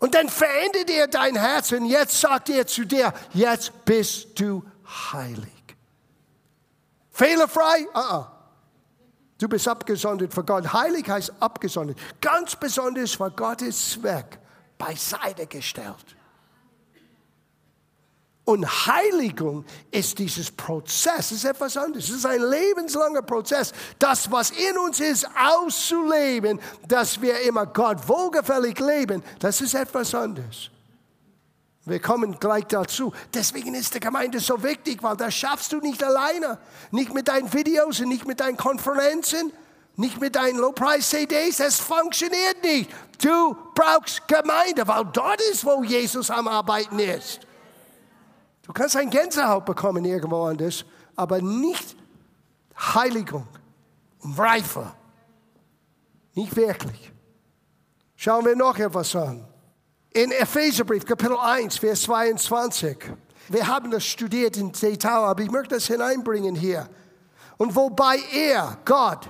Und 0.00 0.14
dann 0.14 0.28
verändert 0.28 0.90
er 0.90 1.06
dein 1.06 1.36
Herz 1.36 1.72
und 1.72 1.86
jetzt 1.86 2.20
sagt 2.20 2.50
er 2.50 2.66
zu 2.66 2.84
dir, 2.84 3.12
jetzt 3.32 3.84
bist 3.84 4.38
du 4.38 4.62
heilig. 5.12 5.48
Fehlerfrei? 7.10 7.86
Uh 7.94 7.98
-uh. 7.98 8.26
Du 9.38 9.48
bist 9.48 9.66
abgesondert 9.66 10.32
für 10.32 10.44
Gott. 10.44 10.72
Heilig 10.72 11.08
heißt 11.08 11.32
abgesondert. 11.40 11.98
Ganz 12.20 12.56
besonders 12.56 13.14
für 13.14 13.30
Gottes 13.30 13.92
Zweck 13.92 14.38
beiseite 14.78 15.46
gestellt. 15.46 16.16
Und 18.44 18.66
Heiligung 18.86 19.64
ist 19.90 20.18
dieses 20.18 20.50
Prozess, 20.50 21.30
es 21.30 21.32
ist 21.32 21.44
etwas 21.46 21.78
anderes. 21.78 22.10
Es 22.10 22.16
ist 22.16 22.26
ein 22.26 22.42
lebenslanger 22.42 23.22
Prozess, 23.22 23.72
das, 23.98 24.30
was 24.30 24.50
in 24.50 24.76
uns 24.76 25.00
ist, 25.00 25.26
auszuleben, 25.34 26.60
dass 26.86 27.20
wir 27.22 27.40
immer 27.40 27.64
Gott 27.64 28.06
wohlgefällig 28.06 28.78
leben, 28.80 29.22
das 29.38 29.62
ist 29.62 29.74
etwas 29.74 30.14
anderes. 30.14 30.70
Wir 31.86 32.00
kommen 32.00 32.38
gleich 32.38 32.64
dazu. 32.64 33.12
Deswegen 33.32 33.74
ist 33.74 33.94
die 33.94 34.00
Gemeinde 34.00 34.40
so 34.40 34.62
wichtig, 34.62 35.02
weil 35.02 35.16
das 35.16 35.34
schaffst 35.34 35.72
du 35.72 35.80
nicht 35.80 36.02
alleine. 36.02 36.58
Nicht 36.90 37.12
mit 37.12 37.28
deinen 37.28 37.52
Videos 37.52 38.00
und 38.00 38.08
nicht 38.08 38.26
mit 38.26 38.40
deinen 38.40 38.56
Konferenzen, 38.56 39.52
nicht 39.96 40.18
mit 40.18 40.34
deinen 40.34 40.58
Low-Price-CDs. 40.58 41.58
Das 41.58 41.80
funktioniert 41.80 42.62
nicht. 42.62 42.90
Du 43.22 43.54
brauchst 43.74 44.26
Gemeinde, 44.28 44.88
weil 44.88 45.04
dort 45.12 45.40
ist, 45.52 45.64
wo 45.64 45.82
Jesus 45.84 46.30
am 46.30 46.48
Arbeiten 46.48 46.98
ist. 46.98 47.40
Du 48.64 48.72
kannst 48.72 48.96
ein 48.96 49.10
Gänsehaut 49.10 49.64
bekommen 49.64 50.04
irgendwo 50.04 50.44
anders, 50.44 50.84
aber 51.16 51.40
nicht 51.40 51.96
Heiligung 52.76 53.46
und 54.20 54.38
Reife. 54.38 54.92
Nicht 56.34 56.56
wirklich. 56.56 57.12
Schauen 58.16 58.44
wir 58.44 58.56
noch 58.56 58.78
etwas 58.78 59.14
an. 59.14 59.46
In 60.10 60.32
Epheserbrief, 60.32 61.04
Kapitel 61.04 61.36
1, 61.36 61.76
Vers 61.78 62.02
22. 62.02 62.96
Wir 63.48 63.66
haben 63.66 63.90
das 63.90 64.04
studiert 64.04 64.56
in 64.56 64.72
Detail, 64.72 65.24
aber 65.24 65.42
ich 65.42 65.50
möchte 65.50 65.74
das 65.74 65.86
hineinbringen 65.86 66.54
hier. 66.54 66.88
Und 67.58 67.76
wobei 67.76 68.18
er, 68.32 68.78
Gott, 68.84 69.28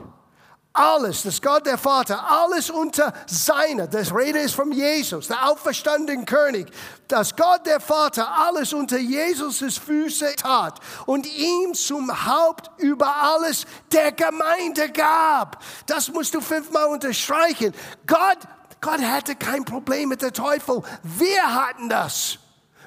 alles, 0.74 1.22
das 1.22 1.40
Gott 1.40 1.64
der 1.66 1.78
Vater, 1.78 2.28
alles 2.28 2.68
unter 2.68 3.12
seiner, 3.26 3.86
das 3.86 4.12
Rede 4.12 4.40
ist 4.40 4.56
von 4.56 4.72
Jesus, 4.72 5.28
der 5.28 5.48
auferstandene 5.48 6.24
König, 6.24 6.66
dass 7.06 7.36
Gott 7.36 7.64
der 7.64 7.78
Vater 7.78 8.28
alles 8.36 8.72
unter 8.72 8.98
Jesus' 8.98 9.78
Füße 9.78 10.34
tat 10.36 10.80
und 11.06 11.26
ihm 11.26 11.74
zum 11.74 12.10
Haupt 12.26 12.70
über 12.78 13.06
alles 13.06 13.66
der 13.92 14.10
Gemeinde 14.10 14.90
gab. 14.90 15.62
Das 15.86 16.08
musst 16.08 16.34
du 16.34 16.40
fünfmal 16.40 16.86
unterstreichen. 16.86 17.72
Gott, 18.08 18.38
Gott 18.80 19.00
hatte 19.00 19.36
kein 19.36 19.64
Problem 19.64 20.08
mit 20.08 20.22
der 20.22 20.32
Teufel. 20.32 20.82
Wir 21.04 21.54
hatten 21.54 21.88
das. 21.88 22.38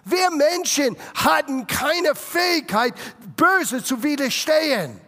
Wir 0.03 0.29
Menschen 0.31 0.97
hatten 1.15 1.67
keine 1.67 2.15
Fähigkeit, 2.15 2.93
Böse 3.37 3.81
zu 3.81 4.03
widerstehen. 4.03 5.06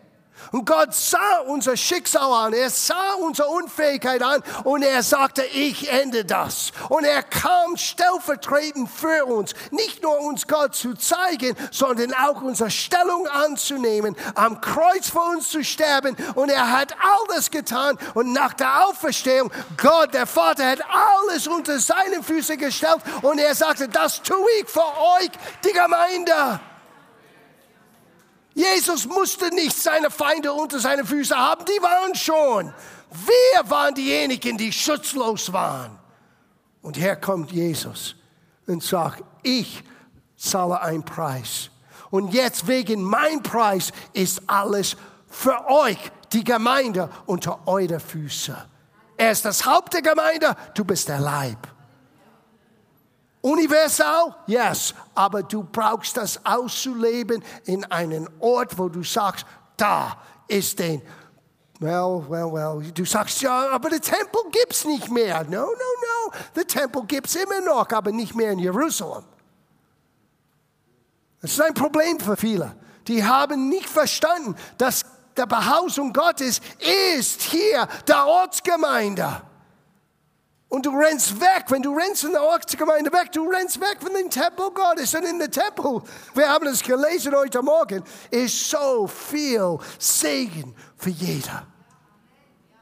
Und 0.52 0.66
Gott 0.66 0.94
sah 0.94 1.40
unser 1.48 1.78
Schicksal 1.78 2.32
an, 2.32 2.54
er 2.54 2.70
sah 2.70 3.14
unsere 3.20 3.50
Unfähigkeit 3.50 4.22
an 4.22 4.42
und 4.64 4.82
er 4.82 5.04
sagte, 5.04 5.44
ich 5.46 5.92
ende 5.92 6.26
das. 6.26 6.72
Und 6.90 7.06
er 7.06 7.24
kam 7.24 7.78
stellvertretend 7.78 8.90
für 8.90 9.26
uns, 9.26 9.54
nicht 9.72 10.02
nur 10.02 10.20
uns 10.22 10.48
Gott 10.48 10.76
zu 10.76 10.96
zeigen, 10.96 11.56
sondern 11.72 12.14
auch 12.14 12.42
unsere 12.42 12.72
Stellung 12.72 13.28
anzunehmen, 13.28 14.16
am 14.36 14.60
Kreuz 14.62 15.10
für 15.10 15.22
uns 15.22 15.50
zu 15.50 15.64
sterben. 15.64 16.16
Und 16.36 16.50
er 16.50 16.72
hat 16.72 16.96
alles 17.02 17.52
getan 17.52 17.98
und 18.14 18.34
nach 18.34 18.54
der 18.54 18.88
Auferstehung, 18.88 19.52
Gott, 19.78 20.14
der 20.14 20.26
Vater, 20.26 20.66
hat 20.66 20.80
alles 20.90 21.48
unter 21.48 21.80
seine 21.80 22.24
Füße 22.24 22.58
gestellt 22.58 23.02
und 23.22 23.40
er 23.40 23.56
sagte, 23.56 23.88
das 23.88 24.22
tue 24.22 24.38
ich 24.62 24.70
für 24.70 24.80
euch, 24.80 25.30
die 25.64 25.74
Gemeinde. 25.74 26.60
Jesus 28.60 29.06
musste 29.06 29.56
nicht 29.56 29.78
seine 29.82 30.10
Feinde 30.10 30.52
unter 30.52 30.80
seine 30.80 31.06
Füße 31.06 31.34
haben, 31.34 31.64
die 31.64 31.82
waren 31.82 32.14
schon. 32.14 32.74
Wir 33.10 33.70
waren 33.70 33.96
diejenigen, 33.96 34.58
die 34.58 34.74
schutzlos 34.74 35.54
waren. 35.54 35.98
Und 36.82 36.98
hier 36.98 37.16
kommt 37.16 37.54
Jesus 37.54 38.16
und 38.68 38.84
sagt, 38.84 39.24
ich 39.44 39.82
zahle 40.36 40.82
einen 40.82 41.06
Preis. 41.06 41.70
Und 42.10 42.34
jetzt 42.34 42.68
wegen 42.68 43.02
mein 43.02 43.42
Preis 43.44 43.94
ist 44.12 44.42
alles 44.48 44.98
für 45.30 45.70
euch, 45.70 46.12
die 46.34 46.44
Gemeinde, 46.44 47.10
unter 47.28 47.66
eure 47.66 48.02
Füße. 48.02 48.58
Er 49.16 49.32
ist 49.32 49.46
das 49.46 49.66
Haupt 49.66 49.94
der 49.94 50.02
Gemeinde, 50.02 50.54
du 50.74 50.84
bist 50.84 51.08
der 51.08 51.22
Leib. 51.22 51.66
Universal? 53.42 54.36
Yes. 54.48 54.94
Aber 55.16 55.44
du 55.44 55.64
brauchst 55.64 56.18
das 56.18 56.44
auszuleben 56.46 57.44
in 57.66 57.86
einen 57.86 58.30
Ort, 58.40 58.78
wo 58.78 58.90
du 58.90 59.04
sagst, 59.04 59.46
da 59.78 60.18
ist 60.48 60.80
den. 60.80 61.02
Well, 61.80 62.26
well, 62.28 62.52
well. 62.52 62.92
Du 62.92 63.06
sagst 63.06 63.42
ja, 63.42 63.70
aber 63.70 63.90
der 63.90 64.02
Tempel 64.02 64.42
gibt's 64.52 64.84
nicht 64.84 65.10
mehr. 65.10 65.44
No, 65.46 65.62
no, 65.62 65.66
no. 65.66 66.34
Der 66.56 66.68
Tempel 66.68 67.04
gibt's 67.06 67.36
immer 67.36 67.62
noch, 67.62 67.90
aber 67.90 68.12
nicht 68.12 68.36
mehr 68.36 68.52
in 68.52 68.60
Jerusalem. 68.60 69.24
Das 71.42 71.52
ist 71.52 71.62
ein 71.62 71.74
Problem 71.74 72.20
für 72.20 72.36
viele. 72.36 72.76
Die 73.08 73.24
haben 73.24 73.70
nicht 73.70 73.88
verstanden, 73.88 74.56
dass 74.78 75.06
der 75.38 75.46
Behausung 75.46 76.12
Gottes 76.12 76.60
ist 77.16 77.42
hier 77.44 77.88
der 78.06 78.28
Ortsgemeinde. 78.28 79.42
Und 80.70 80.86
du 80.86 80.92
rennst 80.92 81.42
weg, 81.42 81.66
wenn 81.70 81.82
du 81.82 81.96
rennst 81.96 82.24
in 82.24 82.32
der 82.32 82.44
Ortsgemeinde 82.44 83.12
weg, 83.12 83.32
du 83.32 83.50
rennst 83.50 83.82
weg 83.82 83.98
von 84.00 84.14
dem 84.14 84.30
Tempel 84.30 84.70
Gottes. 84.72 85.16
Und 85.16 85.24
in 85.24 85.40
der 85.40 85.50
Tempel, 85.50 86.02
wir 86.36 86.48
haben 86.48 86.68
es 86.68 86.84
gelesen 86.84 87.36
heute 87.36 87.64
Morgen, 87.64 88.04
ist 88.30 88.70
so 88.70 89.08
viel 89.08 89.80
Segen 89.98 90.76
für 90.96 91.10
jeder. 91.10 91.66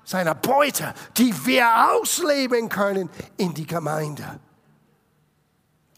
Seine 0.04 0.36
Beute, 0.36 0.94
die 1.16 1.34
wir 1.46 1.66
ausleben 1.94 2.68
können 2.68 3.10
in 3.38 3.54
die 3.54 3.66
Gemeinde. 3.66 4.40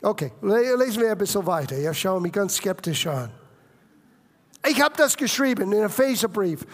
Okay, 0.02 0.32
lesen 0.42 1.02
wir 1.02 1.12
ein 1.12 1.18
bisschen 1.18 1.46
weiter. 1.46 1.76
Ja, 1.76 1.94
schauen 1.94 2.22
mich 2.22 2.32
ganz 2.32 2.56
skeptisch 2.56 3.08
an. 3.08 3.32
Ich 4.68 4.80
habe 4.80 4.96
das 4.96 5.18
geschrieben 5.18 5.72
in 5.74 5.84
Epheserbrief. 5.84 6.66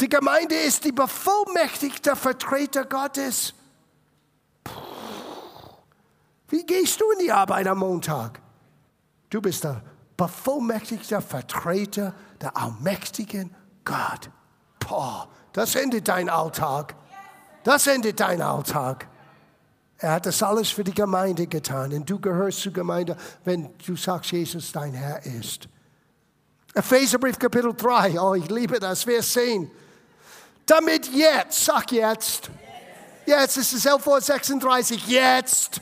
Die 0.00 0.08
Gemeinde 0.08 0.54
ist 0.54 0.84
die 0.84 0.92
bevollmächtigte 0.92 2.14
Vertreter 2.14 2.84
Gottes. 2.84 3.54
Wie 6.48 6.64
gehst 6.64 7.00
du 7.00 7.10
in 7.12 7.18
die 7.20 7.32
Arbeit 7.32 7.66
am 7.66 7.78
Montag? 7.78 8.40
Du 9.30 9.40
bist 9.40 9.64
der 9.64 9.82
bevollmächtigte 10.16 11.20
Vertreter 11.20 12.14
der 12.40 12.56
allmächtigen 12.56 13.54
Gott. 13.84 14.30
Boah, 14.80 15.28
das 15.52 15.74
endet 15.74 16.08
dein 16.08 16.28
Alltag. 16.28 16.94
Das 17.64 17.86
endet 17.86 18.20
dein 18.20 18.40
Alltag. 18.40 19.06
Er 19.98 20.12
hat 20.12 20.26
das 20.26 20.42
alles 20.42 20.70
für 20.70 20.84
die 20.84 20.94
Gemeinde 20.94 21.46
getan 21.46 21.92
und 21.92 22.08
du 22.08 22.20
gehörst 22.20 22.60
zur 22.60 22.72
Gemeinde, 22.72 23.16
wenn 23.44 23.70
du 23.84 23.96
sagst, 23.96 24.30
Jesus 24.30 24.72
dein 24.72 24.94
Herr 24.94 25.24
ist. 25.26 25.68
Epheserbrief 26.74 27.38
Kapitel 27.38 27.74
3, 27.74 28.20
oh, 28.20 28.34
ich 28.34 28.48
liebe 28.48 28.78
das, 28.78 29.06
wir 29.06 29.22
sehen. 29.22 29.70
Damit 30.66 31.12
jetzt, 31.12 31.64
sag 31.64 31.90
jetzt, 31.90 32.50
jetzt 33.26 33.56
ist 33.56 33.72
es 33.72 33.86
11.36 33.86 34.92
Uhr, 34.92 35.08
jetzt 35.08 35.80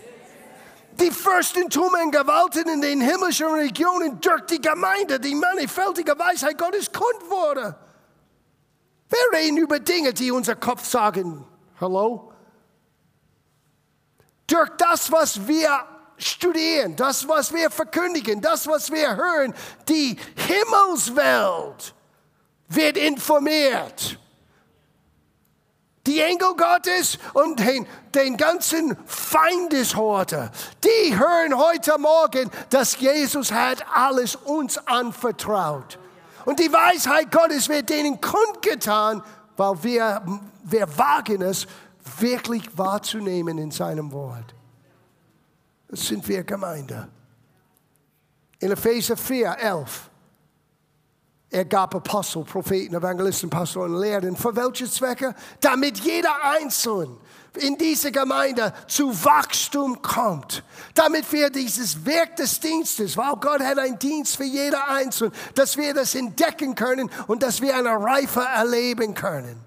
die 1.01 1.11
Fürstentum 1.11 1.93
Gewalten 2.11 2.69
in 2.69 2.81
den 2.81 3.01
himmlischen 3.01 3.53
Regionen 3.53 4.21
durch 4.21 4.43
die 4.47 4.61
Gemeinde, 4.61 5.21
die 5.21 5.35
mannigfältige 5.35 6.19
Weisheit 6.19 6.59
Gottes 6.59 6.91
kund 6.93 7.31
wurde. 7.31 7.77
Wir 9.09 9.39
reden 9.39 9.57
über 9.59 9.79
Dinge, 9.79 10.13
die 10.13 10.31
unser 10.31 10.57
Kopf 10.57 10.85
sagen. 10.85 11.45
Hallo? 11.81 12.33
Durch 14.47 14.71
das, 14.79 15.11
was 15.11 15.47
wir 15.47 15.85
studieren, 16.19 16.97
das, 16.97 17.29
was 17.29 17.53
wir 17.53 17.71
verkündigen, 17.71 18.41
das, 18.41 18.67
was 18.67 18.91
wir 18.91 19.17
hören, 19.17 19.55
die 19.89 20.17
Himmelswelt 20.37 21.95
wird 22.69 22.97
informiert 22.97 24.19
die 26.07 26.21
Engel 26.21 26.55
Gottes 26.57 27.19
und 27.35 27.59
den, 27.59 27.87
den 28.15 28.37
ganzen 28.37 28.97
Feindeshorte, 29.07 30.51
die 30.85 31.19
hören 31.19 31.59
heute 31.59 31.99
Morgen, 31.99 32.51
dass 32.71 32.99
Jesus 32.99 33.53
hat 33.53 33.85
alles 33.93 34.37
uns 34.37 34.79
anvertraut. 34.87 35.99
Und 36.45 36.61
die 36.61 36.73
Weisheit 36.73 37.33
Gottes 37.33 37.69
wird 37.69 37.91
denen 37.91 38.21
kundgetan, 38.21 39.23
weil 39.57 39.83
wir, 39.83 40.23
wir 40.63 40.99
wagen 40.99 41.43
es, 41.43 41.67
wirklich 42.21 42.63
wahrzunehmen 42.79 43.59
in 43.59 43.73
seinem 43.73 44.13
Wort. 44.13 44.55
Das 45.89 46.07
sind 46.07 46.27
wir 46.29 46.45
Gemeinde. 46.45 47.09
In 48.61 48.71
Epheser 48.71 49.17
4, 49.17 49.57
11. 49.59 50.11
Er 51.57 51.65
gab 51.65 51.95
Apostel, 51.95 52.45
Propheten, 52.45 52.95
Evangelisten, 52.95 53.49
Pastoren, 53.49 53.99
Lehrer. 53.99 54.37
Für 54.37 54.55
welche 54.55 54.91
Zwecke? 54.91 55.35
Damit 55.59 55.97
jeder 56.01 56.35
Einzelne 56.45 57.17
in 57.55 57.79
diese 57.79 58.13
Gemeinde 58.13 58.75
zu 58.87 59.09
Wachstum 59.25 60.03
kommt. 60.03 60.63
Damit 60.93 61.33
wir 61.33 61.49
dieses 61.49 62.05
Werk 62.05 62.37
des 62.37 62.61
Dienstes, 62.61 63.17
weil 63.17 63.37
Gott 63.37 63.63
hat 63.63 63.79
einen 63.79 63.99
Dienst 63.99 64.37
für 64.37 64.45
jeder 64.45 64.87
Einzelne, 64.87 65.33
dass 65.55 65.79
wir 65.79 65.95
das 65.95 66.15
entdecken 66.15 66.75
können 66.75 67.11
und 67.27 67.43
dass 67.43 67.63
wir 67.63 67.75
eine 67.75 67.93
Reife 68.05 68.43
erleben 68.43 69.15
können. 69.15 69.59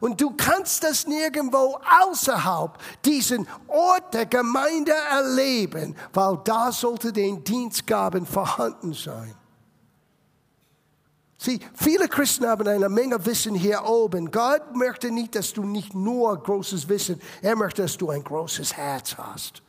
Und 0.00 0.20
du 0.20 0.34
kannst 0.36 0.84
das 0.84 1.06
nirgendwo 1.06 1.80
außerhalb 2.02 2.76
diesen 3.06 3.48
Ort 3.66 4.12
der 4.12 4.26
Gemeinde 4.26 4.92
erleben, 5.10 5.96
weil 6.12 6.38
da 6.44 6.70
sollte 6.70 7.14
den 7.14 7.42
Dienstgaben 7.44 8.26
vorhanden 8.26 8.92
sein. 8.92 9.34
Sieh, 11.40 11.60
viele 11.72 12.08
Christen 12.08 12.48
haben 12.48 12.66
eine 12.66 12.88
Menge 12.88 13.24
Wissen 13.24 13.54
hier 13.54 13.84
oben. 13.84 14.32
Gott 14.32 14.74
möchte 14.74 15.12
nicht, 15.12 15.36
dass 15.36 15.52
du 15.52 15.62
nicht 15.62 15.94
nur 15.94 16.36
großes 16.36 16.88
Wissen, 16.88 17.20
er 17.40 17.54
möchte, 17.54 17.82
dass 17.82 17.96
du 17.96 18.10
ein 18.10 18.24
großes 18.24 18.76
Herz 18.76 19.14
hast. 19.16 19.62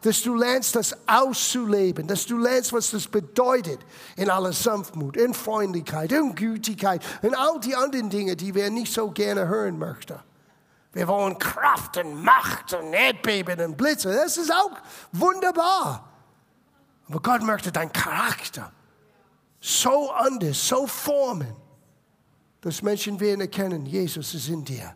Dass 0.00 0.22
du 0.22 0.34
lernst, 0.34 0.76
das 0.76 0.96
auszuleben, 1.06 2.06
dass 2.06 2.24
du 2.24 2.38
lernst, 2.38 2.72
was 2.72 2.92
das 2.92 3.06
bedeutet 3.06 3.80
in 4.16 4.30
aller 4.30 4.54
Sanftmut, 4.54 5.18
in 5.18 5.34
Freundlichkeit, 5.34 6.10
in 6.10 6.34
Gütigkeit, 6.34 7.04
in 7.20 7.34
all 7.34 7.60
die 7.60 7.76
anderen 7.76 8.08
Dinge, 8.08 8.34
die 8.34 8.54
wir 8.54 8.70
nicht 8.70 8.90
so 8.90 9.10
gerne 9.10 9.46
hören 9.46 9.78
möchten. 9.78 10.18
Wir 10.94 11.06
wollen 11.06 11.38
Kraft 11.38 11.98
und 11.98 12.24
Macht 12.24 12.72
und 12.72 12.94
Erdbeben 12.94 13.60
und 13.60 13.76
Blitze. 13.76 14.10
Das 14.10 14.38
ist 14.38 14.50
auch 14.50 14.72
wunderbar. 15.12 16.08
Aber 17.10 17.20
Gott 17.20 17.42
möchte 17.42 17.70
dein 17.70 17.92
Charakter 17.92 18.72
so 19.60 20.10
anders, 20.10 20.66
so 20.66 20.86
formen, 20.86 21.54
dass 22.62 22.82
Menschen 22.82 23.20
werden 23.20 23.42
erkennen, 23.42 23.84
Jesus 23.86 24.34
ist 24.34 24.48
in 24.48 24.64
dir. 24.64 24.94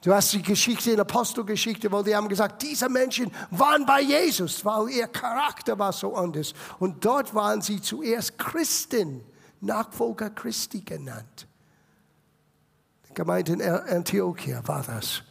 Du 0.00 0.14
hast 0.14 0.32
die 0.32 0.42
Geschichte 0.42 0.92
in 0.92 1.00
Apostelgeschichte, 1.00 1.90
wo 1.90 2.02
die 2.02 2.14
haben 2.14 2.28
gesagt, 2.28 2.62
diese 2.62 2.88
Menschen 2.88 3.32
waren 3.50 3.84
bei 3.84 4.00
Jesus, 4.00 4.64
weil 4.64 4.90
ihr 4.90 5.08
Charakter 5.08 5.76
war 5.76 5.92
so 5.92 6.14
anders. 6.14 6.54
Und 6.78 7.04
dort 7.04 7.34
waren 7.34 7.60
sie 7.60 7.80
zuerst 7.80 8.38
Christen, 8.38 9.24
Nachfolger 9.60 10.30
Christi 10.30 10.82
genannt. 10.82 11.48
Die 13.08 13.14
Gemeinde 13.14 13.54
in 13.54 13.62
Antiochia 13.62 14.62
war 14.66 14.84
das. 14.84 15.22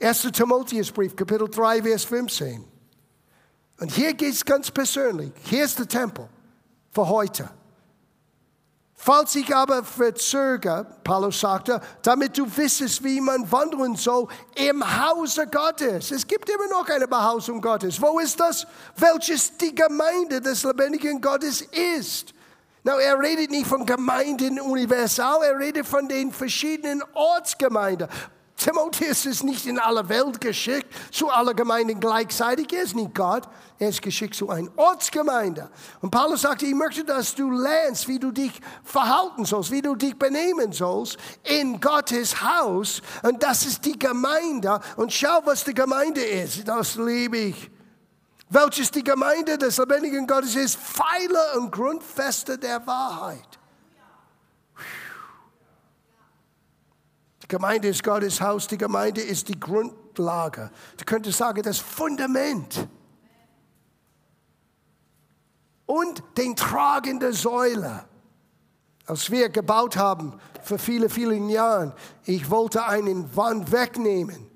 1. 0.00 0.22
Timotheusbrief, 0.32 1.14
Kapitel 1.14 1.48
3, 1.48 1.82
Vers 1.82 2.04
15. 2.04 2.64
Und 3.78 3.92
hier 3.92 4.12
geht 4.14 4.32
es 4.32 4.44
ganz 4.44 4.72
persönlich. 4.72 5.32
Hier 5.44 5.64
ist 5.64 5.78
der 5.78 5.86
Tempel 5.86 6.28
für 6.92 7.08
heute. 7.08 7.48
Falls 8.94 9.34
ich 9.34 9.52
aber 9.52 9.82
verzögere, 9.82 10.86
Paulus 11.02 11.40
sagte, 11.40 11.80
damit 12.02 12.38
du 12.38 12.46
wissest, 12.56 13.02
wie 13.02 13.20
man 13.20 13.50
wandeln 13.50 13.96
soll 13.96 14.28
im 14.54 14.80
Hause 14.80 15.48
Gottes. 15.48 16.12
Es 16.12 16.24
gibt 16.24 16.48
immer 16.48 16.68
noch 16.68 16.88
eine 16.88 17.08
Behausung 17.08 17.60
Gottes. 17.60 18.00
Wo 18.00 18.20
ist 18.20 18.38
das? 18.38 18.64
Welches 18.96 19.56
die 19.56 19.74
Gemeinde 19.74 20.40
des 20.40 20.62
lebendigen 20.62 21.20
Gottes 21.20 21.62
ist. 21.62 22.32
Now, 22.84 22.98
er 22.98 23.18
redet 23.18 23.50
nicht 23.50 23.66
von 23.66 23.84
Gemeinden 23.86 24.60
universal, 24.60 25.42
er 25.42 25.58
redet 25.58 25.86
von 25.86 26.08
den 26.08 26.30
verschiedenen 26.30 27.02
Ortsgemeinden. 27.12 28.08
Timotheus 28.62 29.26
ist 29.26 29.42
nicht 29.42 29.66
in 29.66 29.78
aller 29.78 30.08
Welt 30.08 30.40
geschickt, 30.40 30.86
zu 31.10 31.28
aller 31.28 31.52
Gemeinden 31.52 31.98
gleichzeitig. 31.98 32.72
Er 32.72 32.84
ist 32.84 32.94
nicht 32.94 33.12
Gott, 33.12 33.48
er 33.78 33.88
ist 33.88 34.00
geschickt 34.00 34.36
zu 34.36 34.48
einer 34.50 34.70
Ortsgemeinde. 34.76 35.68
Und 36.00 36.10
Paulus 36.10 36.42
sagte, 36.42 36.66
ich 36.66 36.74
möchte, 36.74 37.04
dass 37.04 37.34
du 37.34 37.50
lernst, 37.50 38.06
wie 38.06 38.20
du 38.20 38.30
dich 38.30 38.52
verhalten 38.84 39.44
sollst, 39.44 39.72
wie 39.72 39.82
du 39.82 39.96
dich 39.96 40.16
benehmen 40.16 40.70
sollst 40.70 41.16
in 41.42 41.80
Gottes 41.80 42.40
Haus. 42.40 43.02
Und 43.22 43.42
das 43.42 43.66
ist 43.66 43.84
die 43.84 43.98
Gemeinde. 43.98 44.80
Und 44.96 45.12
schau, 45.12 45.40
was 45.44 45.64
die 45.64 45.74
Gemeinde 45.74 46.22
ist. 46.22 46.66
Das 46.68 46.94
liebe 46.94 47.38
ich. 47.38 47.70
Welches 48.48 48.90
die 48.90 49.02
Gemeinde 49.02 49.58
des 49.58 49.78
lebendigen 49.78 50.26
Gottes 50.26 50.54
ist, 50.54 50.76
Pfeiler 50.76 51.58
und 51.58 51.72
Grundfeste 51.72 52.58
der 52.58 52.86
Wahrheit. 52.86 53.58
Gemeinde 57.52 57.88
ist 57.88 58.02
Gottes 58.02 58.40
Haus, 58.40 58.66
die 58.66 58.78
Gemeinde 58.78 59.20
ist 59.20 59.46
die 59.46 59.60
Grundlage. 59.60 60.70
Du 60.96 61.04
könntest 61.04 61.36
sagen, 61.36 61.62
das 61.62 61.76
Fundament. 61.76 62.88
Und 65.84 66.22
den 66.38 66.56
tragende 66.56 67.34
Säule. 67.34 68.06
Als 69.04 69.30
wir 69.30 69.50
gebaut 69.50 69.98
haben 69.98 70.32
vor 70.62 70.78
vielen, 70.78 71.10
vielen 71.10 71.50
Jahren, 71.50 71.92
ich 72.24 72.48
wollte 72.48 72.86
einen 72.86 73.36
Wand 73.36 73.70
wegnehmen. 73.70 74.50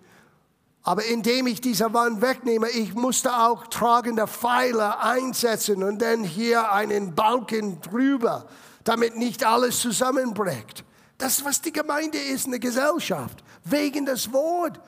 Aber 0.83 1.05
indem 1.05 1.49
ich 1.49 1.61
diese 1.61 1.93
Wand 1.93 2.23
wegnehme, 2.23 2.71
ich 2.71 2.95
musste 2.95 3.31
auch 3.31 3.67
tragende 3.67 4.27
Pfeiler 4.27 5.03
einsetzen 5.03 5.83
und 5.83 6.01
dann 6.01 6.25
hier 6.25 6.73
einen 6.73 7.15
Balken 7.15 7.79
drüber, 7.83 8.47
damit 8.85 9.19
nicht 9.19 9.45
alles 9.45 9.81
zusammenbricht. 9.81 10.87
Das, 11.19 11.45
was 11.45 11.61
die 11.61 11.73
Gemeinde 11.73 12.19
ist 12.19 12.45
in 12.45 12.53
der 12.53 12.61
Gesellschaft, 12.61 13.43
wegen 13.65 14.05
des 14.07 14.33
Wort. 14.33 14.81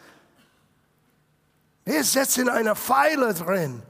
Wir 1.84 2.04
setzen 2.04 2.48
eine 2.48 2.76
Pfeile 2.76 3.32
drin, 3.32 3.82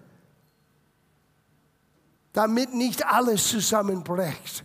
damit 2.33 2.72
nicht 2.74 3.05
alles 3.05 3.48
zusammenbricht. 3.48 4.64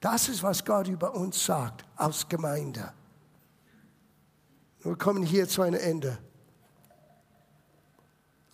Das 0.00 0.28
ist, 0.28 0.42
was 0.42 0.64
Gott 0.64 0.88
über 0.88 1.14
uns 1.14 1.44
sagt 1.44 1.84
als 1.96 2.26
Gemeinde. 2.28 2.92
Wir 4.80 4.96
kommen 4.96 5.22
hier 5.22 5.48
zu 5.48 5.62
einem 5.62 5.80
Ende. 5.80 6.18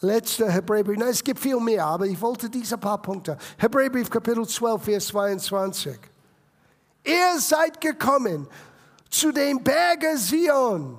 Letzter 0.00 0.50
Hebräerbrief. 0.50 0.98
Nein, 0.98 1.09
es 1.11 1.22
gibt 1.22 1.38
viel 1.38 1.61
mehr, 1.61 1.87
aber 1.87 2.07
ich 2.07 2.20
wollte 2.20 2.50
diese 2.50 2.76
paar 2.76 3.00
Punkte. 3.00 3.37
Hebräerbrief 3.59 4.11
Kapitel 4.11 4.48
12, 4.48 4.83
Vers 4.83 5.07
22. 5.09 6.12
Ihr 7.05 7.41
seid 7.41 7.81
gekommen 7.81 8.49
zu 9.11 9.33
dem 9.33 9.62
Berge 9.62 10.17
Sion. 10.17 10.99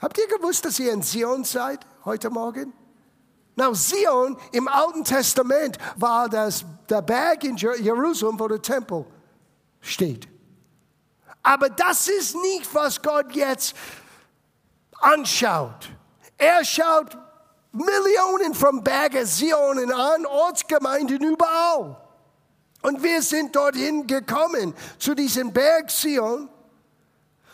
Habt 0.00 0.18
ihr 0.18 0.28
gewusst, 0.28 0.64
dass 0.64 0.78
ihr 0.78 0.92
in 0.92 1.02
Sion 1.02 1.44
seid 1.44 1.86
heute 2.04 2.30
Morgen? 2.30 2.72
Na, 3.54 3.72
Sion 3.72 4.36
im 4.52 4.68
Alten 4.68 5.04
Testament 5.04 5.78
war 5.96 6.28
das, 6.28 6.64
der 6.88 7.02
Berg 7.02 7.44
in 7.44 7.56
Jerusalem, 7.56 8.38
wo 8.38 8.48
der 8.48 8.60
Tempel 8.60 9.06
steht. 9.80 10.28
Aber 11.42 11.70
das 11.70 12.08
ist 12.08 12.34
nicht, 12.34 12.74
was 12.74 13.00
Gott 13.00 13.32
jetzt 13.32 13.74
anschaut. 14.98 15.90
Er 16.36 16.64
schaut 16.64 17.16
Millionen 17.72 18.54
von 18.54 18.82
Bergen 18.82 19.24
Sionen 19.24 19.92
an, 19.92 20.26
Ortsgemeinden 20.26 21.22
überall. 21.22 21.96
Und 22.86 23.02
wir 23.02 23.20
sind 23.20 23.56
dorthin 23.56 24.06
gekommen, 24.06 24.72
zu 25.00 25.16
diesem 25.16 25.52
Berg 25.52 25.90
Sion, 25.90 26.48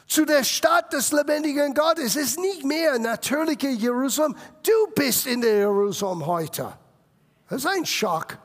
zu 0.07 0.27
der 0.27 0.45
Stadt 0.45 0.93
des 0.93 1.11
lebendigen 1.11 1.73
Gottes. 1.73 2.17
Es 2.17 2.17
ist 2.17 2.39
nicht 2.39 2.65
mehr 2.65 2.99
natürliche 2.99 3.71
Jerusalem. 3.71 4.37
Du 4.63 4.93
bist 4.95 5.27
in 5.27 5.41
der 5.41 5.57
Jerusalem 5.57 6.27
heute. 6.27 6.77
Das 7.49 7.65
ist 7.65 7.67
ein 7.67 7.87
Schock. 7.87 8.37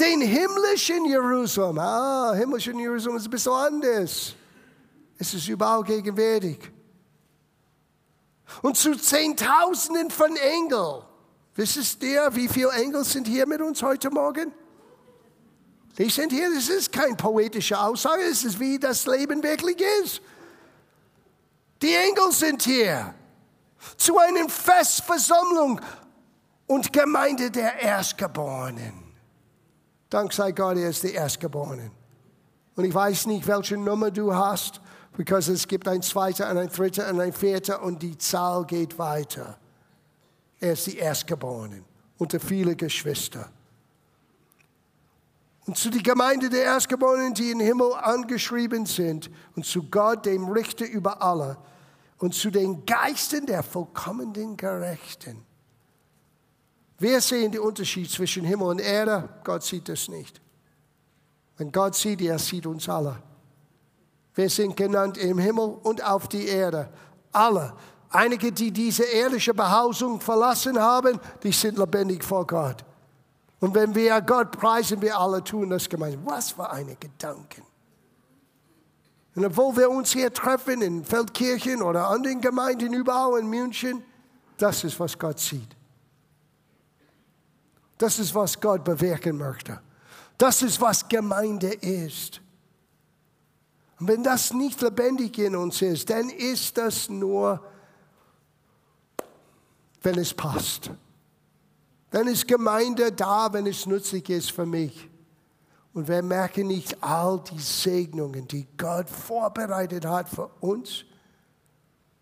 Den 0.00 0.22
himmlischen 0.22 1.04
Jerusalem, 1.04 1.78
ah, 1.78 2.34
himmlischen 2.34 2.76
Jerusalem 2.76 3.18
ist 3.18 3.26
ein 3.26 3.30
bisschen 3.30 3.52
anders. 3.52 4.34
Es 5.18 5.34
ist 5.34 5.46
überall 5.46 5.84
gegenwärtig. 5.84 6.58
Und 8.60 8.76
zu 8.76 8.96
Zehntausenden 8.96 10.10
von 10.10 10.34
Engeln. 10.34 11.04
Wisst 11.54 12.02
ihr, 12.02 12.28
wie 12.34 12.48
viele 12.48 12.70
Engel 12.70 13.04
sind 13.04 13.28
hier 13.28 13.46
mit 13.46 13.60
uns 13.60 13.80
heute 13.84 14.10
Morgen? 14.10 14.52
Die 15.98 16.10
sind 16.10 16.32
hier, 16.32 16.52
das 16.54 16.68
ist 16.68 16.92
keine 16.92 17.14
poetische 17.14 17.78
Aussage, 17.78 18.22
es 18.22 18.44
ist 18.44 18.60
wie 18.60 18.78
das 18.78 19.06
Leben 19.06 19.42
wirklich 19.42 19.80
ist. 20.02 20.20
Die 21.80 21.94
Engel 21.94 22.32
sind 22.32 22.62
hier 22.62 23.14
zu 23.96 24.18
einer 24.18 24.48
Festversammlung 24.48 25.80
und 26.66 26.92
Gemeinde 26.92 27.50
der 27.50 27.80
Erstgeborenen. 27.80 29.04
Dank 30.10 30.32
sei 30.32 30.52
Gott, 30.52 30.76
er 30.76 30.90
ist 30.90 31.02
der 31.02 31.14
Erstgeborenen. 31.14 31.90
Und 32.74 32.84
ich 32.84 32.94
weiß 32.94 33.26
nicht, 33.26 33.46
welche 33.46 33.76
Nummer 33.76 34.10
du 34.10 34.34
hast, 34.34 34.80
because 35.16 35.50
es 35.50 35.66
gibt 35.66 35.88
ein 35.88 36.02
zweiter 36.02 36.50
und 36.50 36.58
ein 36.58 36.68
dritter 36.68 37.08
und 37.10 37.20
ein 37.20 37.32
vierter 37.32 37.82
und 37.82 38.02
die 38.02 38.18
Zahl 38.18 38.66
geht 38.66 38.98
weiter. 38.98 39.56
Er 40.60 40.72
ist 40.72 40.86
die 40.86 40.98
Erstgeborenen 40.98 41.84
unter 42.18 42.38
viele 42.40 42.76
Geschwister. 42.76 43.50
Und 45.66 45.76
zu 45.76 45.90
der 45.90 46.02
Gemeinde 46.02 46.48
der 46.48 46.62
Erstgeborenen, 46.62 47.34
die 47.34 47.50
im 47.50 47.60
Himmel 47.60 47.92
angeschrieben 47.94 48.86
sind, 48.86 49.30
und 49.56 49.66
zu 49.66 49.82
Gott, 49.90 50.24
dem 50.24 50.48
Richter 50.48 50.86
über 50.86 51.20
alle, 51.22 51.58
und 52.18 52.34
zu 52.34 52.50
den 52.50 52.86
Geistern 52.86 53.46
der 53.46 53.62
vollkommenen 53.62 54.56
Gerechten. 54.56 55.44
Wir 56.98 57.20
sehen 57.20 57.52
den 57.52 57.60
Unterschied 57.60 58.10
zwischen 58.10 58.44
Himmel 58.44 58.68
und 58.68 58.80
Erde, 58.80 59.28
Gott 59.44 59.64
sieht 59.64 59.88
es 59.88 60.08
nicht. 60.08 60.40
Wenn 61.58 61.72
Gott 61.72 61.94
sieht, 61.94 62.22
er 62.22 62.38
sieht 62.38 62.66
uns 62.66 62.88
alle. 62.88 63.22
Wir 64.34 64.48
sind 64.48 64.76
genannt 64.76 65.18
im 65.18 65.38
Himmel 65.38 65.78
und 65.82 66.04
auf 66.04 66.28
die 66.28 66.46
Erde. 66.46 66.90
Alle. 67.32 67.72
Einige, 68.10 68.52
die 68.52 68.70
diese 68.70 69.02
ehrliche 69.02 69.52
Behausung 69.52 70.20
verlassen 70.20 70.78
haben, 70.78 71.18
die 71.42 71.52
sind 71.52 71.78
lebendig 71.78 72.22
vor 72.22 72.46
Gott. 72.46 72.84
Und 73.60 73.74
wenn 73.74 73.94
wir 73.94 74.20
Gott 74.20 74.52
preisen, 74.52 75.00
wir 75.00 75.18
alle 75.18 75.42
tun 75.42 75.70
das 75.70 75.88
gemeinsam. 75.88 76.26
Was 76.26 76.52
für 76.52 76.70
eine 76.70 76.96
Gedanken. 76.96 77.62
Und 79.34 79.44
obwohl 79.44 79.76
wir 79.76 79.90
uns 79.90 80.12
hier 80.12 80.32
treffen 80.32 80.80
in 80.82 81.04
Feldkirchen 81.04 81.82
oder 81.82 82.08
anderen 82.08 82.40
Gemeinden 82.40 82.92
überall 82.94 83.38
in 83.38 83.48
München, 83.48 84.02
das 84.56 84.84
ist, 84.84 84.98
was 84.98 85.18
Gott 85.18 85.38
sieht. 85.38 85.76
Das 87.98 88.18
ist, 88.18 88.34
was 88.34 88.60
Gott 88.60 88.84
bewirken 88.84 89.36
möchte. 89.36 89.80
Das 90.38 90.62
ist, 90.62 90.80
was 90.80 91.08
Gemeinde 91.08 91.72
ist. 91.72 92.40
Und 93.98 94.08
wenn 94.08 94.22
das 94.22 94.52
nicht 94.52 94.80
lebendig 94.82 95.38
in 95.38 95.56
uns 95.56 95.80
ist, 95.80 96.10
dann 96.10 96.28
ist 96.28 96.76
das 96.76 97.08
nur, 97.08 97.62
wenn 100.02 100.18
es 100.18 100.34
passt. 100.34 100.90
Dann 102.16 102.28
ist 102.28 102.48
Gemeinde 102.48 103.12
da, 103.12 103.52
wenn 103.52 103.66
es 103.66 103.84
nützlich 103.84 104.30
ist 104.30 104.50
für 104.50 104.64
mich. 104.64 105.10
Und 105.92 106.08
wir 106.08 106.22
merken 106.22 106.68
nicht 106.68 106.96
all 107.02 107.44
die 107.44 107.58
Segnungen, 107.58 108.48
die 108.48 108.66
Gott 108.78 109.10
vorbereitet 109.10 110.06
hat 110.06 110.26
für 110.26 110.46
uns, 110.60 111.04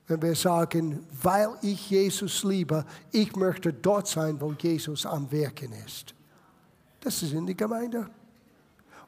wenn 0.08 0.20
wir 0.20 0.34
sagen, 0.34 1.06
weil 1.22 1.50
ich 1.62 1.90
Jesus 1.90 2.42
liebe, 2.42 2.84
ich 3.12 3.36
möchte 3.36 3.72
dort 3.72 4.08
sein, 4.08 4.40
wo 4.40 4.52
Jesus 4.54 5.06
am 5.06 5.30
Wirken 5.30 5.70
ist. 5.86 6.12
Das 6.98 7.22
ist 7.22 7.32
in 7.32 7.46
die 7.46 7.56
Gemeinde. 7.56 8.10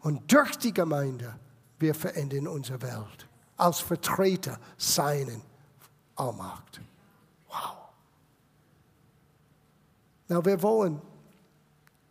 Und 0.02 0.32
durch 0.32 0.54
die 0.54 0.72
Gemeinde, 0.72 1.34
wir 1.80 1.96
verändern 1.96 2.46
unsere 2.46 2.80
Welt 2.82 3.26
als 3.56 3.80
Vertreter 3.80 4.60
seinen 4.76 5.42
Allmacht. 6.14 6.80
Na, 10.28 10.44
wir 10.44 10.62
wollen 10.62 11.00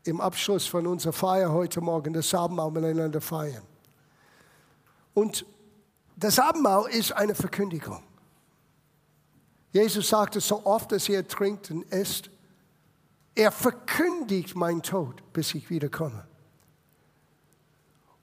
im 0.03 0.21
Abschluss 0.21 0.67
von 0.67 0.87
unserer 0.87 1.13
Feier 1.13 1.51
heute 1.51 1.81
Morgen 1.81 2.13
das 2.13 2.33
Abendmahl 2.33 2.71
miteinander 2.71 3.21
feiern. 3.21 3.63
Und 5.13 5.45
das 6.15 6.39
Abendmahl 6.39 6.89
ist 6.89 7.11
eine 7.11 7.35
Verkündigung. 7.35 8.03
Jesus 9.71 10.07
sagte 10.07 10.39
so 10.39 10.65
oft, 10.65 10.91
dass 10.91 11.09
er 11.09 11.27
trinkt 11.27 11.71
und 11.71 11.83
isst, 11.91 12.29
er 13.33 13.51
verkündigt 13.51 14.55
mein 14.55 14.81
Tod, 14.81 15.21
bis 15.33 15.53
ich 15.53 15.69
wiederkomme. 15.69 16.25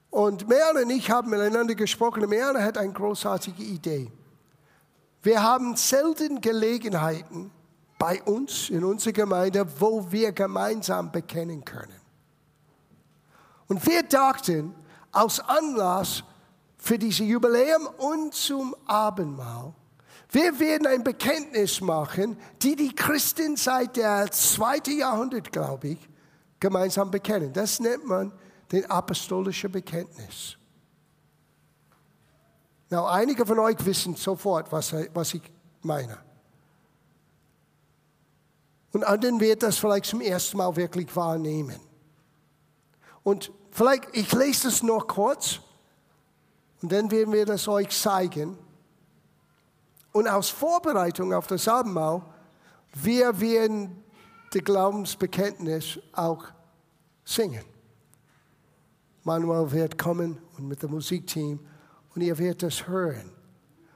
Und 0.09 0.49
Merle 0.49 0.85
und 0.85 0.91
ich 0.91 1.11
haben 1.11 1.31
miteinander 1.31 1.75
gesprochen. 1.75 2.27
Merle 2.29 2.63
hat 2.63 2.79
eine 2.79 2.93
großartige 2.93 3.63
Idee. 3.63 4.11
Wir 5.23 5.43
haben 5.43 5.77
selten 5.77 6.41
Gelegenheiten, 6.41 7.51
bei 8.03 8.21
uns 8.25 8.69
in 8.69 8.83
unserer 8.83 9.13
Gemeinde, 9.13 9.65
wo 9.79 10.11
wir 10.11 10.33
gemeinsam 10.33 11.13
bekennen 11.13 11.65
können. 11.65 12.01
Und 13.69 13.87
wir 13.87 14.03
dachten, 14.03 14.75
aus 15.13 15.39
Anlass 15.39 16.25
für 16.79 16.99
dieses 16.99 17.21
Jubiläum 17.21 17.87
und 17.99 18.35
zum 18.35 18.75
Abendmahl, 18.89 19.73
wir 20.33 20.59
werden 20.59 20.89
ein 20.89 21.05
Bekenntnis 21.05 21.81
machen, 21.81 22.37
die 22.61 22.75
die 22.75 22.93
Christen 22.93 23.57
seit 23.57 23.95
der 23.95 24.29
zweiten 24.33 24.99
Jahrhundert, 24.99 25.53
glaube 25.53 25.91
ich, 25.91 26.09
gemeinsam 26.59 27.09
bekennen. 27.09 27.53
Das 27.53 27.79
nennt 27.79 28.05
man 28.05 28.33
den 28.73 28.85
apostolischen 28.91 29.71
Bekenntnis. 29.71 30.57
Now, 32.91 33.07
einige 33.07 33.47
von 33.47 33.61
euch 33.61 33.77
wissen 33.87 34.17
sofort, 34.17 34.73
was, 34.73 34.93
was 35.15 35.35
ich 35.35 35.53
meine. 35.83 36.32
Und 38.93 39.05
anderen 39.05 39.41
wird 39.41 39.63
das 39.63 39.79
vielleicht 39.79 40.07
zum 40.07 40.21
ersten 40.21 40.59
Mal 40.59 40.77
wirklich 40.77 41.15
wahrnehmen. 41.17 41.81
Und 43.23 43.53
vielleicht, 43.71 44.05
ich 44.13 44.33
lese 44.33 44.69
es 44.69 44.83
noch 44.83 45.07
kurz 45.07 45.61
und 46.83 46.93
dann 46.93 47.11
werden 47.11 47.33
wir 47.33 47.47
das 47.47 47.69
euch 47.69 47.89
zeigen. 47.91 48.59
Und 50.13 50.29
aus 50.29 50.51
Vorbereitung 50.51 51.33
auf 51.33 51.47
das 51.47 51.67
Abendmahl, 51.69 52.23
wir 52.95 53.41
werden 53.41 54.05
das 54.53 54.63
Glaubensbekenntnis 54.63 55.99
auch 56.13 56.45
singen. 57.25 57.65
Manuel 59.23 59.71
wird 59.71 59.97
kommen 59.97 60.39
und 60.59 60.69
mit 60.69 60.83
dem 60.83 60.91
Musikteam 60.91 61.61
und 62.15 62.21
ihr 62.21 62.37
werdet 62.37 62.65
das 62.65 62.87
hören. 62.87 63.33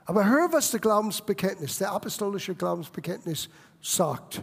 Aber 0.06 0.24
hör, 0.24 0.52
was 0.52 0.70
der 0.70 0.80
Glaubensbekenntnis, 0.80 1.78
der 1.78 1.90
apostolische 1.90 2.54
Glaubensbekenntnis 2.54 3.50
sagt. 3.82 4.42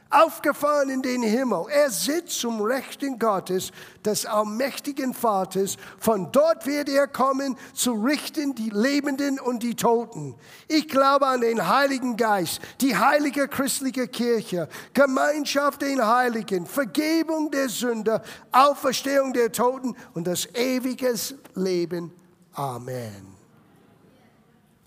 aufgefahren 0.11 0.89
in 0.89 1.01
den 1.01 1.23
Himmel. 1.23 1.65
Er 1.69 1.89
sitzt 1.89 2.39
zum 2.39 2.61
Rechten 2.61 3.17
Gottes, 3.17 3.71
des 4.05 4.25
allmächtigen 4.25 5.13
Vaters. 5.13 5.77
Von 5.97 6.31
dort 6.31 6.65
wird 6.65 6.89
er 6.89 7.07
kommen, 7.07 7.57
zu 7.73 7.93
richten 7.93 8.55
die 8.55 8.69
Lebenden 8.69 9.39
und 9.39 9.63
die 9.63 9.75
Toten. 9.75 10.35
Ich 10.67 10.87
glaube 10.87 11.27
an 11.27 11.41
den 11.41 11.67
Heiligen 11.67 12.17
Geist, 12.17 12.61
die 12.81 12.95
heilige 12.95 13.47
christliche 13.47 14.07
Kirche, 14.07 14.67
Gemeinschaft 14.93 15.81
den 15.81 16.05
Heiligen, 16.05 16.65
Vergebung 16.65 17.51
der 17.51 17.69
Sünder, 17.69 18.21
Auferstehung 18.51 19.33
der 19.33 19.51
Toten 19.51 19.95
und 20.13 20.27
das 20.27 20.47
ewige 20.55 21.13
Leben. 21.55 22.11
Amen. 22.53 23.27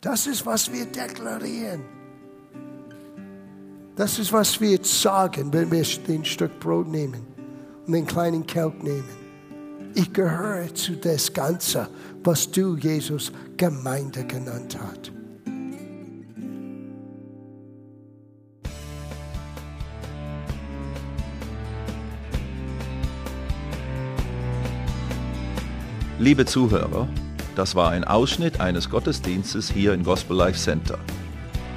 Das 0.01 0.27
ist, 0.27 0.45
was 0.45 0.71
wir 0.71 0.85
deklarieren. 0.85 2.04
Das 3.96 4.18
ist, 4.18 4.33
was 4.33 4.61
wir 4.61 4.70
jetzt 4.70 5.00
sagen, 5.00 5.52
wenn 5.52 5.70
wir 5.70 5.85
den 6.09 6.24
Stück 6.24 6.59
Brot 6.59 6.88
nehmen 6.88 7.24
und 7.87 7.92
den 7.92 8.07
kleinen 8.07 8.44
Kelch 8.44 8.74
nehmen. 8.83 9.09
Ich 9.94 10.12
gehöre 10.12 10.74
zu 10.74 10.96
das 10.96 11.33
Ganze, 11.33 11.88
was 12.24 12.50
du, 12.50 12.76
Jesus, 12.76 13.30
Gemeinde 13.57 14.24
genannt 14.24 14.76
hast. 14.80 15.12
Liebe 26.18 26.46
Zuhörer, 26.46 27.07
das 27.54 27.76
war 27.76 27.90
ein 27.90 28.02
Ausschnitt 28.02 28.59
eines 28.59 28.90
Gottesdienstes 28.90 29.70
hier 29.70 29.92
im 29.92 30.02
Gospel 30.02 30.37
Life 30.37 30.59
Center. 30.59 30.98